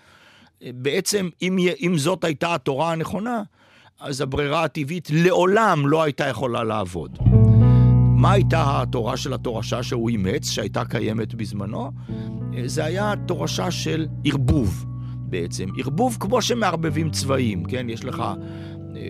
בעצם 0.62 1.30
אם, 1.42 1.58
אם 1.82 1.98
זאת 1.98 2.24
הייתה 2.24 2.56
התורה 2.56 2.92
הנכונה, 2.92 3.44
אז 4.00 4.22
הברירה 4.22 4.64
הטבעית 4.64 5.08
לעולם 5.14 5.88
לא 5.88 6.04
הייתה 6.04 6.28
יכולה 6.28 6.64
לעבוד. 6.64 7.18
מה 8.16 8.32
הייתה 8.32 8.82
התורה 8.82 9.18
של 9.18 9.34
התורשה 9.34 9.84
שהוא 9.84 10.10
אימץ, 10.10 10.50
שהייתה 10.50 10.86
קיימת 10.86 11.34
בזמנו? 11.34 11.92
זה 12.66 12.86
היה 12.86 13.14
תורשה 13.28 13.72
של 13.72 14.08
ערבוב 14.26 14.86
בעצם. 15.32 15.70
ערבוב 15.78 16.18
כמו 16.20 16.42
שמערבבים 16.42 17.10
צבעים, 17.12 17.66
כן? 17.66 17.90
יש 17.90 18.04
לך 18.04 18.24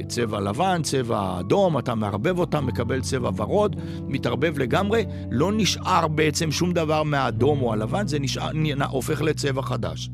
צבע 0.07 0.39
לבן, 0.39 0.81
צבע 0.83 1.39
אדום, 1.39 1.77
אתה 1.77 1.95
מערבב 1.95 2.39
אותם, 2.39 2.65
מקבל 2.65 3.01
צבע 3.01 3.29
ורוד, 3.35 3.75
מתערבב 4.07 4.59
לגמרי, 4.59 5.05
לא 5.31 5.51
נשאר 5.53 6.07
בעצם 6.07 6.51
שום 6.51 6.73
דבר 6.73 7.03
מהאדום 7.03 7.61
או 7.61 7.73
הלבן, 7.73 8.07
זה 8.07 8.19
נשאר, 8.19 8.51
הופך 8.89 9.21
לצבע 9.21 9.61
חדש. 9.61 10.09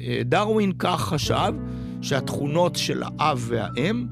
אה, 0.00 0.20
דרווין 0.24 0.72
כך 0.78 1.00
חשב 1.00 1.52
שהתכונות 2.02 2.76
של 2.76 3.02
האב 3.02 3.44
והאם 3.48 4.06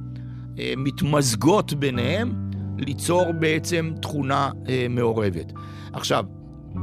אה, 0.58 0.74
מתמזגות 0.76 1.74
ביניהם 1.74 2.32
ליצור 2.78 3.32
בעצם 3.32 3.92
תכונה 4.02 4.50
אה, 4.68 4.86
מעורבת. 4.90 5.52
עכשיו, 5.92 6.24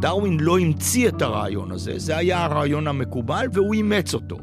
דרווין 0.02 0.40
לא 0.40 0.60
המציא 0.60 1.08
את 1.08 1.22
הרעיון 1.22 1.72
הזה, 1.72 1.94
זה 2.00 2.18
היה 2.18 2.46
הרעיון 2.46 2.88
המקובל 2.88 3.46
והוא 3.54 3.74
אימץ 3.74 4.14
אותו. 4.14 4.38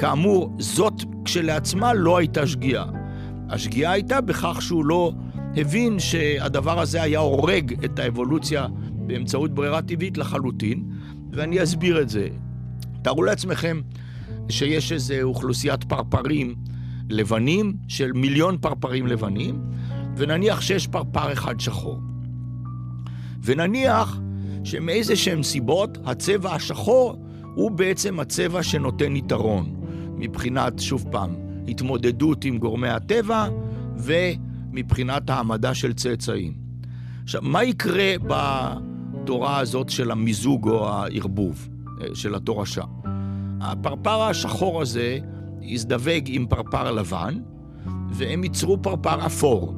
כאמור, 0.00 0.52
זאת 0.58 1.02
כשלעצמה 1.24 1.94
לא 1.94 2.16
הייתה 2.16 2.46
שגיאה. 2.46 2.84
השגיאה 3.48 3.92
הייתה 3.92 4.20
בכך 4.20 4.62
שהוא 4.62 4.84
לא 4.84 5.12
הבין 5.56 5.98
שהדבר 5.98 6.80
הזה 6.80 7.02
היה 7.02 7.18
הורג 7.18 7.84
את 7.84 7.98
האבולוציה 7.98 8.66
באמצעות 8.90 9.54
ברירה 9.54 9.82
טבעית 9.82 10.18
לחלוטין, 10.18 10.84
ואני 11.32 11.62
אסביר 11.62 12.00
את 12.00 12.08
זה. 12.08 12.28
תארו 13.02 13.22
לעצמכם 13.22 13.80
שיש 14.48 14.92
איזו 14.92 15.14
אוכלוסיית 15.22 15.84
פרפרים 15.84 16.54
לבנים, 17.10 17.76
של 17.88 18.12
מיליון 18.12 18.58
פרפרים 18.60 19.06
לבנים, 19.06 19.60
ונניח 20.16 20.60
שיש 20.60 20.86
פרפר 20.86 21.32
אחד 21.32 21.60
שחור. 21.60 22.00
ונניח 23.42 24.20
שמאיזה 24.64 25.16
שהם 25.16 25.42
סיבות 25.42 25.98
הצבע 26.04 26.54
השחור 26.54 27.16
הוא 27.54 27.70
בעצם 27.70 28.20
הצבע 28.20 28.62
שנותן 28.62 29.16
יתרון. 29.16 29.79
מבחינת, 30.20 30.78
שוב 30.78 31.04
פעם, 31.10 31.30
התמודדות 31.68 32.44
עם 32.44 32.58
גורמי 32.58 32.88
הטבע 32.88 33.48
ומבחינת 33.96 35.30
העמדה 35.30 35.74
של 35.74 35.92
צאצאים. 35.92 36.52
עכשיו, 37.22 37.42
מה 37.44 37.64
יקרה 37.64 38.12
בתורה 38.26 39.58
הזאת 39.58 39.88
של 39.88 40.10
המיזוג 40.10 40.68
או 40.68 40.88
הערבוב, 40.88 41.68
אה, 42.00 42.06
של 42.14 42.34
התורשה? 42.34 42.82
הפרפר 43.60 44.22
השחור 44.22 44.82
הזה 44.82 45.18
יזדווג 45.60 46.22
עם 46.26 46.46
פרפר 46.46 46.92
לבן, 46.92 47.38
והם 48.10 48.44
ייצרו 48.44 48.82
פרפר 48.82 49.26
אפור. 49.26 49.74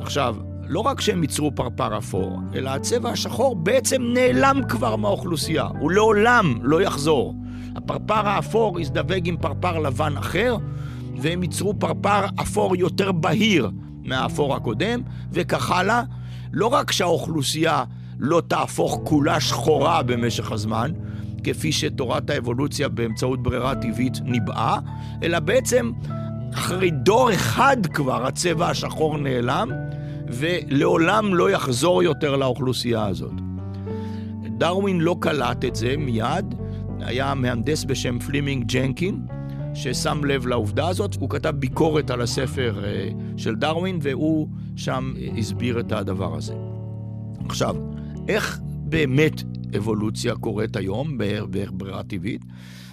עכשיו, 0.00 0.36
לא 0.68 0.80
רק 0.80 1.00
שהם 1.00 1.22
ייצרו 1.22 1.54
פרפר 1.54 1.98
אפור, 1.98 2.40
אלא 2.54 2.70
הצבע 2.70 3.10
השחור 3.10 3.56
בעצם 3.56 4.02
נעלם 4.02 4.60
כבר 4.68 4.96
מהאוכלוסייה, 4.96 5.68
הוא 5.80 5.90
לעולם 5.90 6.54
לא 6.62 6.82
יחזור. 6.82 7.34
הפרפר 7.76 8.28
האפור 8.28 8.80
יזדווג 8.80 9.28
עם 9.28 9.36
פרפר 9.36 9.78
לבן 9.78 10.16
אחר, 10.16 10.56
והם 11.16 11.42
ייצרו 11.42 11.74
פרפר 11.78 12.24
אפור 12.42 12.76
יותר 12.76 13.12
בהיר 13.12 13.70
מהאפור 14.04 14.54
הקודם, 14.56 15.00
וכך 15.32 15.70
הלאה. 15.70 16.02
לא 16.52 16.66
רק 16.66 16.92
שהאוכלוסייה 16.92 17.84
לא 18.18 18.42
תהפוך 18.48 19.00
כולה 19.04 19.40
שחורה 19.40 20.02
במשך 20.02 20.52
הזמן, 20.52 20.92
כפי 21.44 21.72
שתורת 21.72 22.30
האבולוציה 22.30 22.88
באמצעות 22.88 23.42
ברירה 23.42 23.74
טבעית 23.74 24.20
ניבאה, 24.24 24.78
אלא 25.22 25.38
בעצם 25.38 25.90
אחרי 26.54 26.90
דור 26.90 27.32
אחד 27.32 27.76
כבר 27.86 28.26
הצבע 28.26 28.68
השחור 28.68 29.18
נעלם, 29.18 29.68
ולעולם 30.28 31.34
לא 31.34 31.50
יחזור 31.50 32.02
יותר 32.02 32.36
לאוכלוסייה 32.36 33.06
הזאת. 33.06 33.32
דרווין 34.58 35.00
לא 35.00 35.16
קלט 35.20 35.64
את 35.64 35.76
זה 35.76 35.94
מיד, 35.98 36.54
היה 37.04 37.34
מהנדס 37.34 37.84
בשם 37.84 38.18
פלימינג 38.18 38.66
ג'נקין, 38.66 39.26
ששם 39.74 40.24
לב 40.24 40.46
לעובדה 40.46 40.88
הזאת, 40.88 41.14
הוא 41.14 41.30
כתב 41.30 41.50
ביקורת 41.50 42.10
על 42.10 42.20
הספר 42.20 42.84
אה, 42.84 43.08
של 43.36 43.54
דרווין, 43.54 43.98
והוא 44.02 44.48
שם 44.76 45.14
אה, 45.18 45.28
הסביר 45.38 45.80
את 45.80 45.92
הדבר 45.92 46.36
הזה. 46.36 46.54
עכשיו, 47.48 47.76
איך 48.28 48.58
באמת 48.62 49.42
אבולוציה 49.76 50.34
קורית 50.34 50.76
היום 50.76 51.18
בערך 51.18 51.70
ברירה 51.72 52.02
טבעית? 52.02 52.42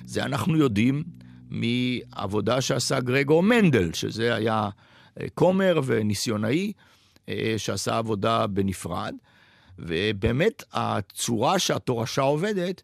זה 0.06 0.24
אנחנו 0.24 0.58
יודעים 0.58 1.04
מעבודה 1.50 2.62
שעשה 2.62 3.00
גרגור 3.00 3.44
מנדל, 3.44 3.94
שזה 3.94 4.36
היה 4.36 4.70
אה, 5.22 5.26
כומר 5.34 5.80
וניסיונאי, 5.86 6.72
שעשה 7.58 7.98
עבודה 7.98 8.48
בנפרד, 8.48 9.14
ובאמת 9.80 10.64
הצורה 10.74 11.60
שהתורשה 11.60 12.22
עובדת 12.22 12.82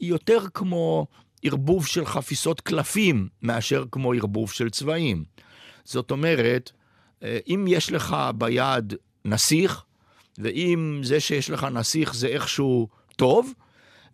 היא 0.00 0.08
יותר 0.08 0.38
כמו 0.54 1.06
ערבוב 1.42 1.86
של 1.86 2.06
חפיסות 2.06 2.60
קלפים 2.60 3.28
מאשר 3.42 3.84
כמו 3.90 4.12
ערבוב 4.12 4.50
של 4.50 4.70
צבעים. 4.70 5.24
זאת 5.84 6.10
אומרת, 6.10 6.72
אה, 7.22 7.38
אם 7.48 7.64
יש 7.68 7.92
לך 7.92 8.16
ביד 8.38 8.94
נסיך, 9.24 9.84
ואם 10.38 11.00
זה 11.02 11.20
שיש 11.20 11.50
לך 11.50 11.64
נסיך 11.64 12.14
זה 12.14 12.26
איכשהו 12.26 12.88
טוב, 13.16 13.52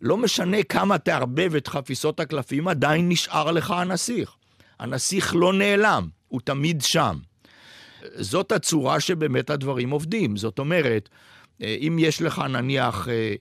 לא 0.01 0.17
משנה 0.17 0.63
כמה 0.63 0.97
תערבב 0.97 1.55
את 1.55 1.67
חפיסות 1.67 2.19
הקלפים, 2.19 2.67
עדיין 2.67 3.09
נשאר 3.09 3.51
לך 3.51 3.71
הנסיך. 3.71 4.35
הנסיך 4.79 5.35
לא 5.35 5.53
נעלם, 5.53 6.07
הוא 6.27 6.41
תמיד 6.43 6.81
שם. 6.81 7.17
זאת 8.15 8.51
הצורה 8.51 8.99
שבאמת 8.99 9.49
הדברים 9.49 9.89
עובדים. 9.89 10.37
זאת 10.37 10.59
אומרת, 10.59 11.09
אה, 11.61 11.75
אם 11.79 11.97
יש 11.99 12.21
לך 12.21 12.39
נניח 12.39 13.07
אה, 13.09 13.33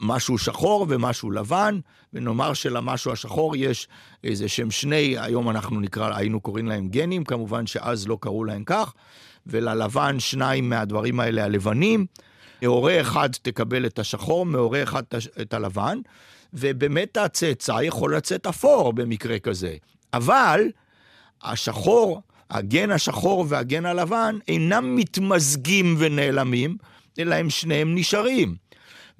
משהו 0.00 0.38
שחור 0.38 0.86
ומשהו 0.88 1.30
לבן, 1.30 1.78
ונאמר 2.12 2.54
שלמשהו 2.54 3.12
השחור 3.12 3.56
יש 3.56 3.88
איזה 4.24 4.48
שהם 4.48 4.70
שני, 4.70 5.18
היום 5.18 5.50
אנחנו 5.50 5.80
נקרא, 5.80 6.16
היינו 6.16 6.40
קוראים 6.40 6.66
להם 6.66 6.88
גנים, 6.88 7.24
כמובן 7.24 7.66
שאז 7.66 8.08
לא 8.08 8.18
קראו 8.20 8.44
להם 8.44 8.64
כך, 8.66 8.92
וללבן 9.46 10.20
שניים 10.20 10.68
מהדברים 10.68 11.20
האלה 11.20 11.44
הלבנים. 11.44 12.06
מהורה 12.62 13.00
אחד 13.00 13.28
תקבל 13.42 13.86
את 13.86 13.98
השחור, 13.98 14.46
מהורה 14.46 14.82
אחד 14.82 15.02
את 15.40 15.54
הלבן, 15.54 15.98
ובאמת 16.54 17.16
הצאצא 17.16 17.78
יכול 17.82 18.16
לצאת 18.16 18.46
אפור 18.46 18.92
במקרה 18.92 19.38
כזה. 19.38 19.76
אבל 20.12 20.60
השחור, 21.42 22.22
הגן 22.50 22.90
השחור 22.90 23.44
והגן 23.48 23.86
הלבן 23.86 24.38
אינם 24.48 24.96
מתמזגים 24.96 25.96
ונעלמים, 25.98 26.76
אלא 27.18 27.34
הם 27.34 27.50
שניהם 27.50 27.94
נשארים. 27.94 28.54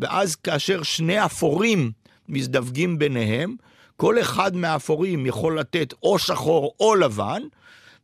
ואז 0.01 0.37
כאשר 0.37 0.83
שני 0.83 1.25
אפורים 1.25 1.93
מזדווגים 2.29 2.99
ביניהם, 2.99 3.57
כל 3.97 4.21
אחד 4.21 4.57
מהאפורים 4.57 5.27
יכול 5.27 5.59
לתת 5.59 5.95
או 6.03 6.19
שחור 6.19 6.75
או 6.81 6.95
לבן, 6.95 7.43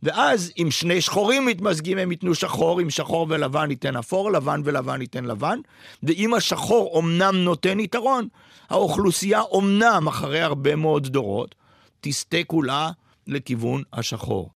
ואז 0.03 0.53
אם 0.59 0.70
שני 0.70 1.01
שחורים 1.01 1.46
מתמזגים 1.46 1.98
הם 1.98 2.11
ייתנו 2.11 2.35
שחור, 2.35 2.81
אם 2.81 2.90
שחור 2.90 3.27
ולבן 3.31 3.70
ייתן 3.70 3.96
אפור, 3.96 4.33
לבן 4.33 4.61
ולבן 4.64 5.01
ייתן 5.01 5.24
לבן, 5.24 5.59
ואם 6.03 6.35
השחור 6.35 7.01
אמנם 7.01 7.37
נותן 7.37 7.81
יתרון, 7.81 8.29
האוכלוסייה 8.70 9.42
אמנם 9.59 10.09
אחרי 10.09 10.40
הרבה 10.40 10.77
מאוד 10.77 11.07
דורות, 11.07 11.55
תסטה 12.01 12.37
כולה 12.46 12.90
לכיוון 13.27 13.83
השחור. 13.92 14.51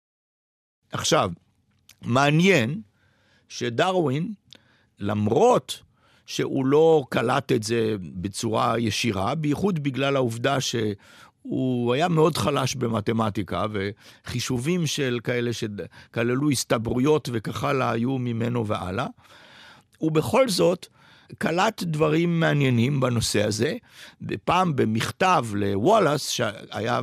עכשיו, 0.91 1.31
מעניין 2.01 2.81
שדרווין, 3.49 4.33
למרות 4.99 5.81
שהוא 6.31 6.65
לא 6.65 7.03
קלט 7.09 7.51
את 7.51 7.63
זה 7.63 7.95
בצורה 7.99 8.79
ישירה, 8.79 9.35
בייחוד 9.35 9.83
בגלל 9.83 10.15
העובדה 10.15 10.57
שהוא 10.61 11.93
היה 11.93 12.07
מאוד 12.07 12.37
חלש 12.37 12.75
במתמטיקה, 12.75 13.65
וחישובים 13.71 14.87
של 14.87 15.19
כאלה 15.23 15.51
שכללו 15.53 16.49
הסתברויות 16.49 17.29
וכך 17.31 17.63
הלאה 17.63 17.91
היו 17.91 18.17
ממנו 18.17 18.67
והלאה. 18.67 19.07
ובכל 20.01 20.49
זאת, 20.49 20.87
קלט 21.37 21.83
דברים 21.83 22.39
מעניינים 22.39 22.99
בנושא 22.99 23.43
הזה, 23.43 23.75
ופעם 24.21 24.75
במכתב 24.75 25.45
לוואלאס, 25.53 26.29
שהיה 26.29 26.99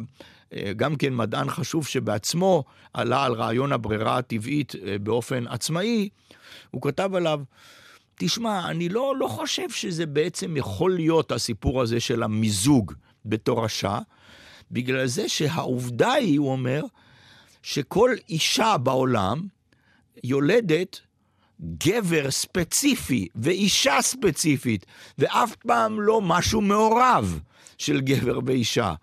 אה, 0.52 0.72
גם 0.76 0.96
כן 0.96 1.14
מדען 1.14 1.50
חשוב 1.50 1.86
שבעצמו 1.86 2.64
עלה 2.94 3.24
על 3.24 3.32
רעיון 3.32 3.72
הברירה 3.72 4.18
הטבעית 4.18 4.74
אה, 4.86 4.98
באופן 4.98 5.46
עצמאי, 5.46 6.08
הוא 6.70 6.82
כתב 6.82 7.10
עליו, 7.14 7.40
תשמע, 8.18 8.70
אני 8.70 8.88
לא, 8.88 9.14
לא 9.16 9.26
חושב 9.28 9.70
שזה 9.70 10.06
בעצם 10.06 10.56
יכול 10.56 10.94
להיות 10.94 11.32
הסיפור 11.32 11.82
הזה 11.82 12.00
של 12.00 12.22
המיזוג 12.22 12.92
בתורשה, 13.24 13.98
בגלל 14.70 15.06
זה 15.06 15.28
שהעובדה 15.28 16.12
היא, 16.12 16.38
הוא 16.38 16.52
אומר, 16.52 16.82
שכל 17.62 18.14
אישה 18.28 18.76
בעולם 18.76 19.46
יולדת 20.24 21.00
גבר 21.60 22.30
ספציפי 22.30 23.28
ואישה 23.34 24.02
ספציפית, 24.02 24.86
ואף 25.18 25.56
פעם 25.56 26.00
לא 26.00 26.20
משהו 26.20 26.60
מעורב 26.60 27.40
של 27.78 28.00
גבר 28.00 28.38
ואישה. 28.46 28.94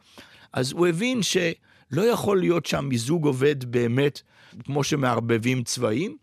אז 0.54 0.72
הוא 0.72 0.88
הבין 0.88 1.22
שלא 1.24 2.02
יכול 2.02 2.40
להיות 2.40 2.66
שהמיזוג 2.66 3.26
עובד 3.26 3.66
באמת 3.66 4.22
כמו 4.64 4.84
שמערבבים 4.84 5.64
צבעים, 5.64 6.18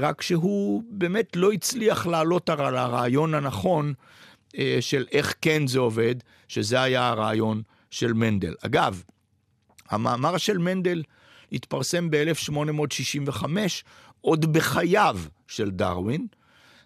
רק 0.00 0.22
שהוא 0.22 0.82
באמת 0.90 1.36
לא 1.36 1.52
הצליח 1.52 2.06
לעלות 2.06 2.48
על 2.48 2.76
הרעיון 2.76 3.34
הנכון 3.34 3.92
אה, 4.58 4.78
של 4.80 5.06
איך 5.12 5.34
כן 5.42 5.66
זה 5.66 5.78
עובד, 5.78 6.14
שזה 6.48 6.82
היה 6.82 7.08
הרעיון 7.08 7.62
של 7.90 8.12
מנדל. 8.12 8.54
אגב, 8.66 9.02
המאמר 9.90 10.36
של 10.36 10.58
מנדל 10.58 11.02
התפרסם 11.52 12.10
ב-1865, 12.10 13.44
עוד 14.20 14.52
בחייו 14.52 15.18
של 15.48 15.70
דרווין, 15.70 16.26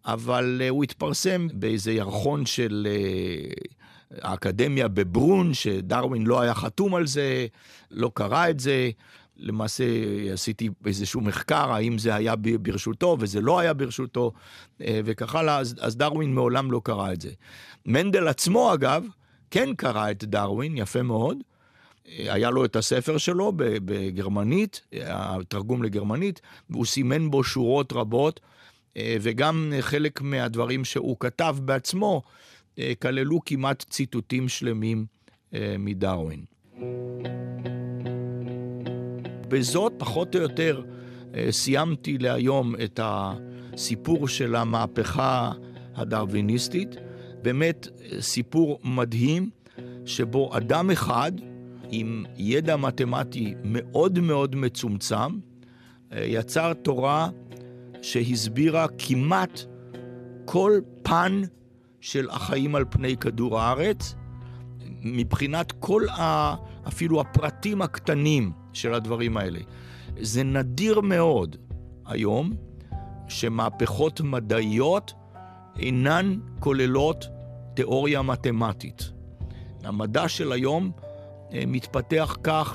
אבל 0.06 0.62
uh, 0.64 0.70
הוא 0.70 0.84
התפרסם 0.84 1.46
באיזה 1.52 1.92
ירחון 1.92 2.46
של 2.46 2.88
האקדמיה 4.22 4.88
בברון, 4.88 5.54
שדרווין 5.54 6.26
לא 6.26 6.40
היה 6.40 6.54
חתום 6.54 6.94
על 6.94 7.06
זה, 7.06 7.46
לא 7.90 8.10
קרא 8.14 8.50
את 8.50 8.60
זה. 8.60 8.90
למעשה 9.36 9.84
עשיתי 10.32 10.68
איזשהו 10.86 11.20
מחקר, 11.20 11.72
האם 11.72 11.98
זה 11.98 12.14
היה 12.14 12.34
ברשותו 12.36 13.16
וזה 13.20 13.40
לא 13.40 13.58
היה 13.58 13.74
ברשותו, 13.74 14.32
uh, 14.78 14.84
וכך 15.04 15.34
הלאה, 15.34 15.58
אז, 15.58 15.74
אז 15.80 15.96
דרווין 15.96 16.34
מעולם 16.34 16.72
לא 16.72 16.80
קרא 16.84 17.12
את 17.12 17.20
זה. 17.20 17.30
מנדל 17.86 18.28
עצמו, 18.28 18.74
אגב, 18.74 19.04
כן 19.50 19.74
קרא 19.74 20.10
את 20.10 20.24
דרווין, 20.24 20.76
יפה 20.76 21.02
מאוד. 21.02 21.38
היה 22.06 22.50
לו 22.50 22.64
את 22.64 22.76
הספר 22.76 23.18
שלו 23.18 23.52
בגרמנית, 23.56 24.80
התרגום 25.06 25.82
לגרמנית, 25.82 26.40
והוא 26.70 26.86
סימן 26.86 27.30
בו 27.30 27.44
שורות 27.44 27.92
רבות, 27.92 28.40
אה, 28.96 29.16
וגם 29.20 29.72
חלק 29.80 30.20
מהדברים 30.20 30.84
שהוא 30.84 31.16
כתב 31.20 31.56
בעצמו 31.60 32.22
אה, 32.78 32.92
כללו 33.02 33.40
כמעט 33.46 33.84
ציטוטים 33.90 34.48
שלמים 34.48 35.06
אה, 35.54 35.76
מדרווין. 35.78 36.44
בזאת, 39.48 39.92
פחות 39.98 40.36
או 40.36 40.40
יותר, 40.40 40.82
סיימתי 41.50 42.18
להיום 42.18 42.74
את 42.84 43.00
הסיפור 43.02 44.28
של 44.28 44.56
המהפכה 44.56 45.52
הדרוויניסטית. 45.94 46.96
באמת 47.42 47.88
סיפור 48.20 48.78
מדהים, 48.84 49.50
שבו 50.04 50.56
אדם 50.56 50.90
אחד, 50.90 51.32
עם 51.90 52.24
ידע 52.36 52.76
מתמטי 52.76 53.54
מאוד 53.64 54.18
מאוד 54.18 54.56
מצומצם, 54.56 55.38
אה, 56.12 56.24
יצר 56.24 56.72
תורה 56.72 57.28
שהסבירה 58.02 58.86
כמעט 58.98 59.60
כל 60.44 60.80
פן 61.02 61.42
של 62.00 62.30
החיים 62.30 62.74
על 62.74 62.84
פני 62.90 63.16
כדור 63.16 63.60
הארץ, 63.60 64.14
מבחינת 65.02 65.72
כל 65.72 66.08
ה... 66.08 66.54
אפילו 66.88 67.20
הפרטים 67.20 67.82
הקטנים 67.82 68.52
של 68.74 68.94
הדברים 68.94 69.36
האלה. 69.36 69.60
זה 70.20 70.42
נדיר 70.42 71.00
מאוד 71.00 71.56
היום 72.06 72.52
שמהפכות 73.28 74.20
מדעיות 74.20 75.12
אינן 75.78 76.38
כוללות 76.60 77.24
תיאוריה 77.74 78.22
מתמטית. 78.22 79.10
המדע 79.84 80.28
של 80.28 80.52
היום 80.52 80.90
אה, 81.52 81.62
מתפתח 81.66 82.36
כך 82.42 82.74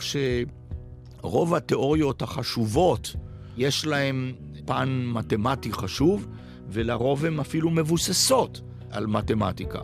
שרוב 1.21 1.55
התיאוריות 1.55 2.21
החשובות, 2.21 3.15
יש 3.57 3.85
להן 3.85 4.33
פן 4.65 5.05
מתמטי 5.13 5.71
חשוב, 5.71 6.27
ולרוב 6.69 7.25
הן 7.25 7.39
אפילו 7.39 7.69
מבוססות 7.69 8.61
על 8.91 9.07
מתמטיקה. 9.07 9.79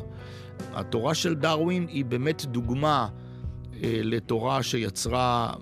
התורה 0.73 1.13
של 1.13 1.35
דרווין 1.35 1.87
היא 1.87 2.05
באמת 2.05 2.45
דוגמה 2.45 3.07
אה, 3.83 3.99
לתורה 4.03 4.63
שיצרה 4.63 5.53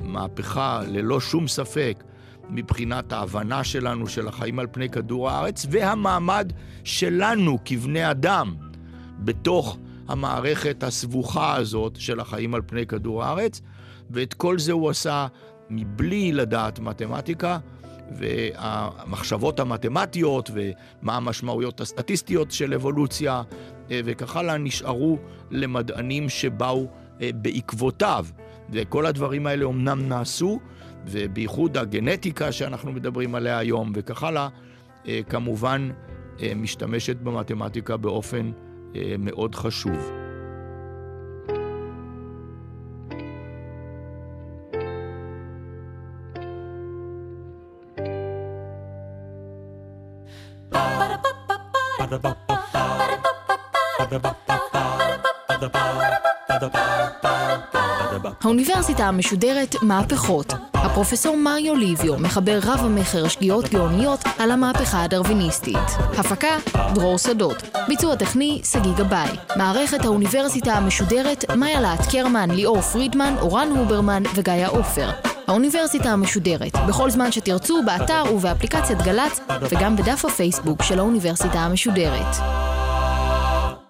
מהפכה 0.00 0.80
ללא 0.86 1.20
שום 1.20 1.48
ספק 1.48 2.04
מבחינת 2.50 3.12
ההבנה 3.12 3.64
שלנו 3.64 4.06
של 4.06 4.28
החיים 4.28 4.58
על 4.58 4.66
פני 4.72 4.88
כדור 4.88 5.30
הארץ 5.30 5.66
והמעמד 5.70 6.52
שלנו 6.84 7.58
כבני 7.64 8.10
אדם 8.10 8.54
בתוך 9.18 9.78
המערכת 10.08 10.82
הסבוכה 10.82 11.56
הזאת 11.56 11.96
של 12.00 12.20
החיים 12.20 12.54
על 12.54 12.62
פני 12.66 12.86
כדור 12.86 13.24
הארץ, 13.24 13.60
ואת 14.10 14.34
כל 14.34 14.58
זה 14.58 14.72
הוא 14.72 14.90
עשה 14.90 15.26
מבלי 15.70 16.32
לדעת 16.32 16.78
מתמטיקה, 16.78 17.58
והמחשבות 18.10 19.60
המתמטיות 19.60 20.50
ומה 20.54 21.16
המשמעויות 21.16 21.80
הסטטיסטיות 21.80 22.50
של 22.50 22.74
אבולוציה 22.74 23.42
אה, 23.90 24.00
וכך 24.04 24.36
הלאה 24.36 24.58
נשארו 24.58 25.18
למדענים 25.50 26.28
שבאו 26.28 26.86
אה, 27.22 27.30
בעקבותיו. 27.34 28.26
וכל 28.72 29.06
הדברים 29.06 29.46
האלה 29.46 29.64
אומנם 29.64 30.08
נעשו, 30.08 30.60
ובייחוד 31.06 31.76
הגנטיקה 31.76 32.52
שאנחנו 32.52 32.92
מדברים 32.92 33.34
עליה 33.34 33.58
היום 33.58 33.92
וכך 33.94 34.22
הלאה, 34.22 34.48
אה, 35.08 35.20
כמובן 35.28 35.90
משתמשת 36.56 37.16
במתמטיקה 37.16 37.96
באופן 37.96 38.50
אה, 38.96 39.14
מאוד 39.18 39.54
חשוב. 39.54 40.27
האוניברסיטה 58.48 59.04
המשודרת 59.04 59.74
מהפכות. 59.82 60.52
הפרופסור 60.74 61.36
מריו 61.36 61.74
ליביו, 61.74 62.18
מחבר 62.18 62.58
רב 62.62 62.80
המכר 62.84 63.28
שגיאות 63.28 63.68
גאוניות 63.68 64.20
על 64.38 64.50
המהפכה 64.50 65.04
הדרוויניסטית. 65.04 65.88
הפקה, 66.18 66.56
דרור 66.94 67.18
שדות. 67.18 67.62
ביצוע 67.88 68.16
טכני, 68.16 68.60
שגיא 68.64 68.92
גבאי. 68.96 69.28
מערכת 69.56 70.04
האוניברסיטה 70.04 70.72
המשודרת, 70.72 71.50
מאיה 71.50 71.80
להט 71.80 72.10
קרמן, 72.10 72.50
ליאור 72.50 72.80
פרידמן, 72.80 73.34
אורן 73.40 73.68
הוברמן 73.68 74.22
וגיא 74.34 74.66
עופר. 74.66 75.10
האוניברסיטה 75.46 76.10
המשודרת, 76.10 76.76
בכל 76.88 77.10
זמן 77.10 77.32
שתרצו, 77.32 77.82
באתר 77.82 78.24
ובאפליקציית 78.34 79.02
גל"צ, 79.02 79.40
וגם 79.70 79.96
בדף 79.96 80.24
הפייסבוק 80.24 80.82
של 80.82 80.98
האוניברסיטה 80.98 81.58
המשודרת. 81.58 82.36